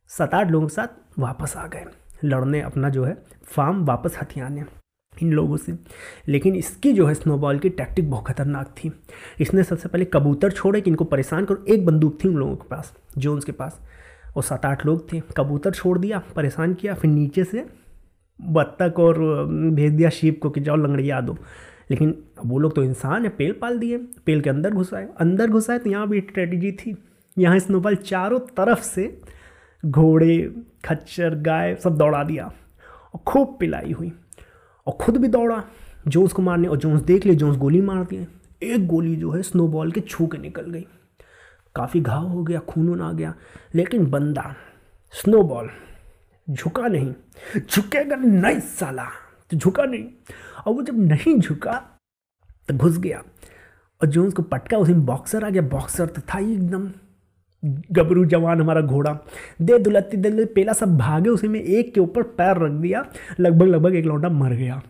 सात 0.08 0.34
आठ 0.34 0.52
लोगों 0.52 0.68
के 0.68 0.74
साथ 0.74 1.20
वापस 1.20 1.54
आ 1.58 1.68
गए। 1.68 1.86
लड़ने 2.24 2.62
अपना 2.62 2.90
जो 2.90 3.04
है, 3.04 3.18
फार्म 3.44 3.86
वापस 3.86 4.18
हथियाने 4.22 4.64
इन 5.24 5.32
लोगों 5.32 5.58
से। 5.58 5.78
लेकिन 6.28 6.56
इसकी 6.56 6.94
जो 6.94 7.06
है, 7.06 7.14
स्नोबॉल 7.14 7.60
की 7.60 7.70
टैक्टिक 7.70 8.12
बहुत 8.12 8.28
खतरनाक 8.28 8.68
थी। 8.68 8.92
इसने 9.40 9.64
सबसे 9.64 9.90
पहले 9.90 10.06
कबूतर 10.06 10.52
छोड़े 10.52 10.82
कि 10.82 10.90
इनको 10.90 11.04
परेशान 11.04 11.46
करो। 11.46 11.66
एक 11.70 11.86
बंदूक 11.86 12.24
थी 12.24 12.28
उन 12.28 12.36
लोगों 12.36 12.56
के 12.56 12.68
पास, 12.68 12.94
जोन्स 13.18 13.44
के 13.44 13.52
पास। 13.52 13.82
और 14.36 14.44
सात 14.44 14.66
आठ 14.66 14.86
लोग 14.86 15.14
थे, 15.14 15.22
कबूतर 15.38 15.72
छोड़ 15.72 16.00
दिया, 16.00 16.22
परेशान 16.36 16.74
किया, 16.74 16.94
फिर 16.94 17.12
नीचे 17.12 17.44
से 17.44 17.66
बत्तख 18.42 19.00
और, 19.00 19.46
भेज 19.74 19.92
दिया, 19.92 20.10
शीप 20.10 20.40
को 20.42 20.50
कि 20.50 20.62
जाओ 20.62 20.76
लंगड़िया 20.76 21.22
दो। 21.22 21.38
लेकिन 21.92 22.24
वो 22.46 22.60
लोग 22.60 22.76
तो 22.76 22.84
इंसान 22.84 23.24
है, 23.24 23.30
पेल 23.30 23.52
पाल 23.52 23.78
दिए, 23.80 23.98
पेल 23.98 24.42
के 24.42 24.50
अंदर 24.50 24.72
घुसाए। 24.72 25.08
अंदर 25.20 25.50
घुसाए 25.50 25.80
तो 25.80 25.90
यहाँ 25.90 26.08
भी 26.08 26.20
स्ट्रेटजी 26.22 26.72
थी। 26.72 26.96
यहाँ 27.38 27.60
स्नोबॉल 27.60 27.96
चारों 27.96 28.40
तरफ़ 28.40 28.82
से 28.82 29.22
घोड़े, 29.86 30.56
खच्चर, 30.86 31.36
गाय 31.36 31.76
सब 31.76 31.98
दौड़ा 31.98 32.24
दिया 32.24 32.46
और 33.14 33.20
खूब 33.28 33.58
पिलाई 33.60 33.92
हुई। 33.92 34.12
और 34.88 34.94
खुद 34.94 35.18
भी 35.18 35.28
दौड़ा 35.28 35.64
जोन्स 36.08 36.34
को 36.34 36.42
मारने 36.42 36.68
और 36.68 36.78
जोन्स 36.78 37.02
देख 37.02 37.26
लिए 37.26 37.36
जोन्स 37.36 37.58
गोली 37.58 37.82
मार 37.82 38.04
दिए। 38.04 38.28
एक 38.64 38.88
गोली 38.88 39.16
जो 39.16 39.32
है 39.32 39.42
स्नोबॉल 39.42 39.92
के 39.92 40.02
छू 40.02 40.28
के 40.28 40.38
निकल 40.38 40.62
गई। 40.62 40.86
काफ़ी 41.76 42.02
घाव 42.02 42.28
हो 42.28 42.44
गया, 42.44 42.60
खून 42.60 43.02
आ 43.02 43.12
गया, 43.12 43.34
लेकिन 43.76 44.10
बंदा 44.12 44.56
स्नोबॉल 45.12 45.70
झुका 46.50 46.88
नहीं, 46.88 47.14
झुकेगा 47.72 48.16
नहीं 48.16 48.60
साला। 48.60 49.08
तो 49.52 49.58
झुका 49.58 49.84
नहीं। 49.84 50.06
और 50.68 50.74
वो 50.74 50.82
जब 50.82 51.00
नहीं 51.00 51.40
झुका 51.40 51.84
तो 52.68 52.74
घुस 52.74 53.00
गया। 53.00 53.24
और 54.02 54.08
जो 54.08 54.26
उसको 54.26 54.44
पटका, 54.44 54.78
उसी 54.78 54.94
में 54.94 55.06
बॉक्सर 55.06 55.46
आ 55.46 55.50
गया। 55.50 55.62
बॉक्सर 55.62 56.06
तो 56.06 56.22
था 56.22 56.38
ही 56.38 56.54
एकदम 56.54 56.92
गबरू 57.92 58.26
जवान 58.26 58.62
हमारा 58.62 58.82
घोड़ा। 58.82 59.20
दे 59.62 59.80
दुलत्ती, 59.80 60.18
दे 60.18 60.46
पेला 60.46 60.74
सब 60.74 60.98
भागे, 60.98 61.30
उसी 61.30 61.48
में 61.48 61.60
एक 61.60 61.94
के 61.94 62.00
ऊपर 62.00 62.24
पैर 62.24 62.58
रख 62.58 62.72
दिया। 62.72 63.06
लगभग 63.40 63.68
लगभग 63.68 63.96
एक 63.96 64.06
लौंडा 64.06 64.30
मर 64.30 64.52
गया। 64.52 64.84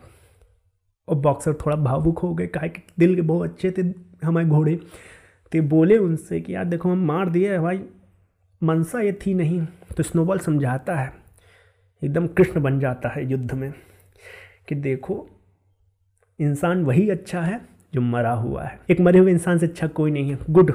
और 1.08 1.16
बॉक्सर 1.16 1.54
थोड़ा 1.54 1.76
भावुक 1.76 2.18
हो 2.18 2.34
गए। 2.34 2.46
कहा 2.46 2.66
कि 2.66 2.82
दिल 2.98 3.14
के 3.14 3.22
बहुत 3.22 3.50
अच्छे 3.50 3.70
थे 3.70 3.94
हमारे 4.26 4.46
घोड़े। 4.46 4.76
तो 5.52 5.62
बोले 5.62 5.98
उनसे 5.98 6.40
कि, 6.40 6.54
यार 6.54 6.64
देखो, 6.64 6.90
हम 6.90 6.98
मार 6.98 7.28
दिए 7.28 7.58
भाई। 7.58 7.84
मनसा 8.62 9.00
ये 9.00 9.12
थी 9.12 9.34
नहीं। 9.34 9.66
तो 9.96 10.02
स्नोबॉल 10.02 10.38
समझाता 10.38 10.96
है। 10.96 11.12
एकदम 12.04 12.26
कृष्ण 12.26 12.60
बन 12.60 12.80
जाता 12.80 13.08
है 13.08 13.30
युद्ध 13.30 13.54
में। 13.54 13.74
कि 14.68 14.74
देखो, 14.74 15.28
इंसान 16.40 16.84
वही 16.84 17.10
अच्छा 17.10 17.40
है 17.40 17.60
जो 17.94 18.00
मरा 18.00 18.32
हुआ 18.32 18.64
है। 18.64 18.80
एक 18.90 19.00
मरे 19.00 19.18
हुए 19.18 19.30
इंसान 19.30 19.58
से 19.58 19.66
अच्छा 19.66 19.86
कोई 19.86 20.10
नहीं 20.10 20.30
है। 20.30 20.38
गुड। 20.50 20.70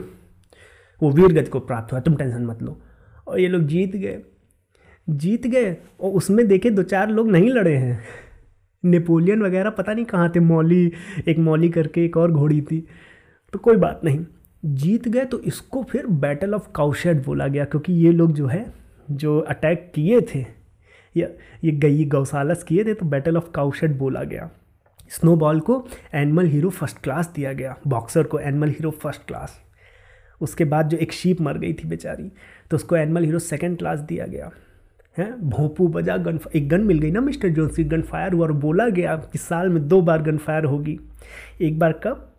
वो 1.04 1.12
वीर 1.12 1.28
गति 1.28 1.50
को 1.50 1.60
प्राप्त 1.60 1.92
हुआ। 1.92 2.02
तुम 2.02 2.16
टेंशन 2.16 2.46
मत 2.46 2.64
लो। 2.64 2.82
और 3.28 3.40
ये 3.40 3.48
लोग 3.48 3.62
जीत 3.62 3.96
गए। 3.96 4.22
जीत 5.10 5.48
गए 5.48 5.78
और 6.02 6.12
उसमें 6.12 6.48
देखे 6.48 6.70
दो 6.70 6.84
चार 6.84 7.10
लोग 7.10 7.32
नहीं 7.32 7.50
लड़े 7.50 7.76
हैं। 7.78 8.04
नेपोलियन 8.86 9.42
वगैरह, 9.42 9.70
पता 9.70 9.94
नहीं 9.94 10.06
कहाँ 10.06 10.32
थे, 10.36 10.40
मौली, 10.40 10.92
एक 11.28 11.40
मौली 11.40 11.70
करके 11.70 12.06
एक 12.06 12.18
और 12.18 12.32
घोड़ी 12.32 12.62
थी। 12.62 12.88
तो 13.54 13.60
कोई 13.60 13.76
बात 13.76 14.02
नहीं। 14.04 14.26
जीत 14.66 15.08
गए 15.08 15.26
तो 15.26 15.40
इसको 15.40 15.84
फिर 15.84 16.08
बैटल 16.08 16.54
ऑफ़ 16.54 16.68
काउशेड 16.76 17.24
बोला 17.24 17.48
गया, 17.48 17.66
क्योंकि 17.66 17.94
ये 17.94 18.12
लोग 18.12 18.34
जो 18.34 18.48
है, 18.48 18.74
जो 19.12 19.40
अटैक 19.40 19.92
किए 19.96 20.22
थे 20.22 20.57
या, 21.22 21.28
ये 21.64 21.72
गई 21.72 22.06
गौसालस 22.06 22.64
किए 22.64 22.84
थे 22.84 22.94
तो 22.94 23.06
बैटल 23.06 23.38
ऑफ़ 23.38 23.52
काउशेड 23.52 23.98
बोला 23.98 24.24
गया। 24.24 24.50
स्नोबॉल 25.10 25.60
को 25.60 25.88
एनिमल 26.14 26.46
हीरो 26.46 26.70
फ़र्स्ट 26.70 26.98
क्लास 26.98 27.32
दिया 27.36 27.54
गया। 27.54 27.76
बॉक्सर 27.88 28.24
को 28.24 28.40
एनिमल 28.40 28.70
हीरो 28.70 28.92
फ़र्स्ट 28.92 29.22
क्लास 29.28 29.62
उसके 30.42 30.66
बाद 30.66 30.90
जो 30.90 30.98
एक 30.98 31.12
शीप 31.12 31.42
मर 31.42 31.58
गई 31.58 31.74
थी 31.74 31.88
बेचारी 31.88 32.32
तो 32.72 32.76
उसको 32.76 32.96
एनिमल 32.96 33.24
हीरो 33.24 33.40
सेकेंड 33.40 33.78
क्लास 33.78 34.00
दिया 34.00 34.28
गया। 34.28 34.52
है? 35.18 35.42
भोंपू 35.42 35.88
बजा 35.88 36.18
गन 36.18 36.40
एक 36.56 36.70
गन 36.70 36.82
मिल 36.82 37.00
गई 37.00 37.12
ना 37.12 37.22
मिस्टर 37.22 37.50
जोन्स 37.50 37.76
की 37.76 37.84
गन 37.84 38.02
फायर 38.02 38.34
हुआ 38.34 38.46
और 38.46 38.52
बोला 38.52 38.90
गया 38.90 39.16
कि 39.16 39.38
साल 39.38 39.70
में 39.70 39.88
दो 39.88 40.02
बार 40.02 40.22
गन 40.22 40.38
फायर 40.38 40.64
होगी। 40.64 41.00
एक 41.62 41.80
बार 41.80 41.92
कब? 41.92 42.34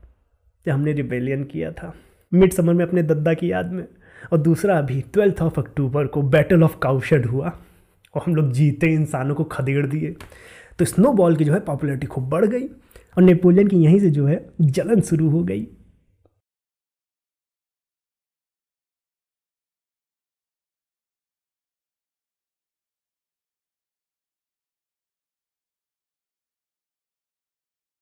जब 0.67 0.73
हमने 0.73 0.93
रिबेलियन 0.93 1.45
किया 1.45 1.73
था। 1.73 1.95
मिड 2.35 2.53
समर 2.53 2.75
में 2.75 2.85
अपने 2.85 3.03
दद्दा 3.03 3.35
की 3.35 3.53
याद 3.53 3.73
में। 3.73 3.85
और 4.33 4.39
दूसरा 4.39 4.79
अभी 4.79 5.01
ट्वेल्थ 5.01 5.43
ऑफ़ 5.43 5.61
अक्टूबर 5.61 6.07
को 6.07 6.23
बैटल 6.23 6.63
ऑफ़ 6.63 6.79
काउशेड 6.79 7.27
हुआ। 7.27 7.59
और 8.15 8.23
हम 8.27 8.35
लोग 8.35 8.53
जीते 8.53 8.87
इंसानों 8.87 9.35
को 9.35 9.45
खदेड़ 9.45 9.87
दिए। 9.87 10.17
तो 10.79 10.85
स्नोबॉल 10.85 11.37
की 11.37 11.45
जो 11.45 11.53
है 11.53 11.61
पॉपुलरिटी 11.61 12.07
खूब 12.07 12.29
बढ़ 12.29 12.45
गई 12.45 12.67
और 13.17 13.23
नेपोलियन 13.23 13.69
की 13.69 13.77
यहीं 13.77 14.01
से 14.01 14.11
जो 14.11 14.27
है 14.27 14.51
जलन 14.61 15.01
शुरू 15.01 15.31
हो 15.31 15.43
गई। 15.45 15.67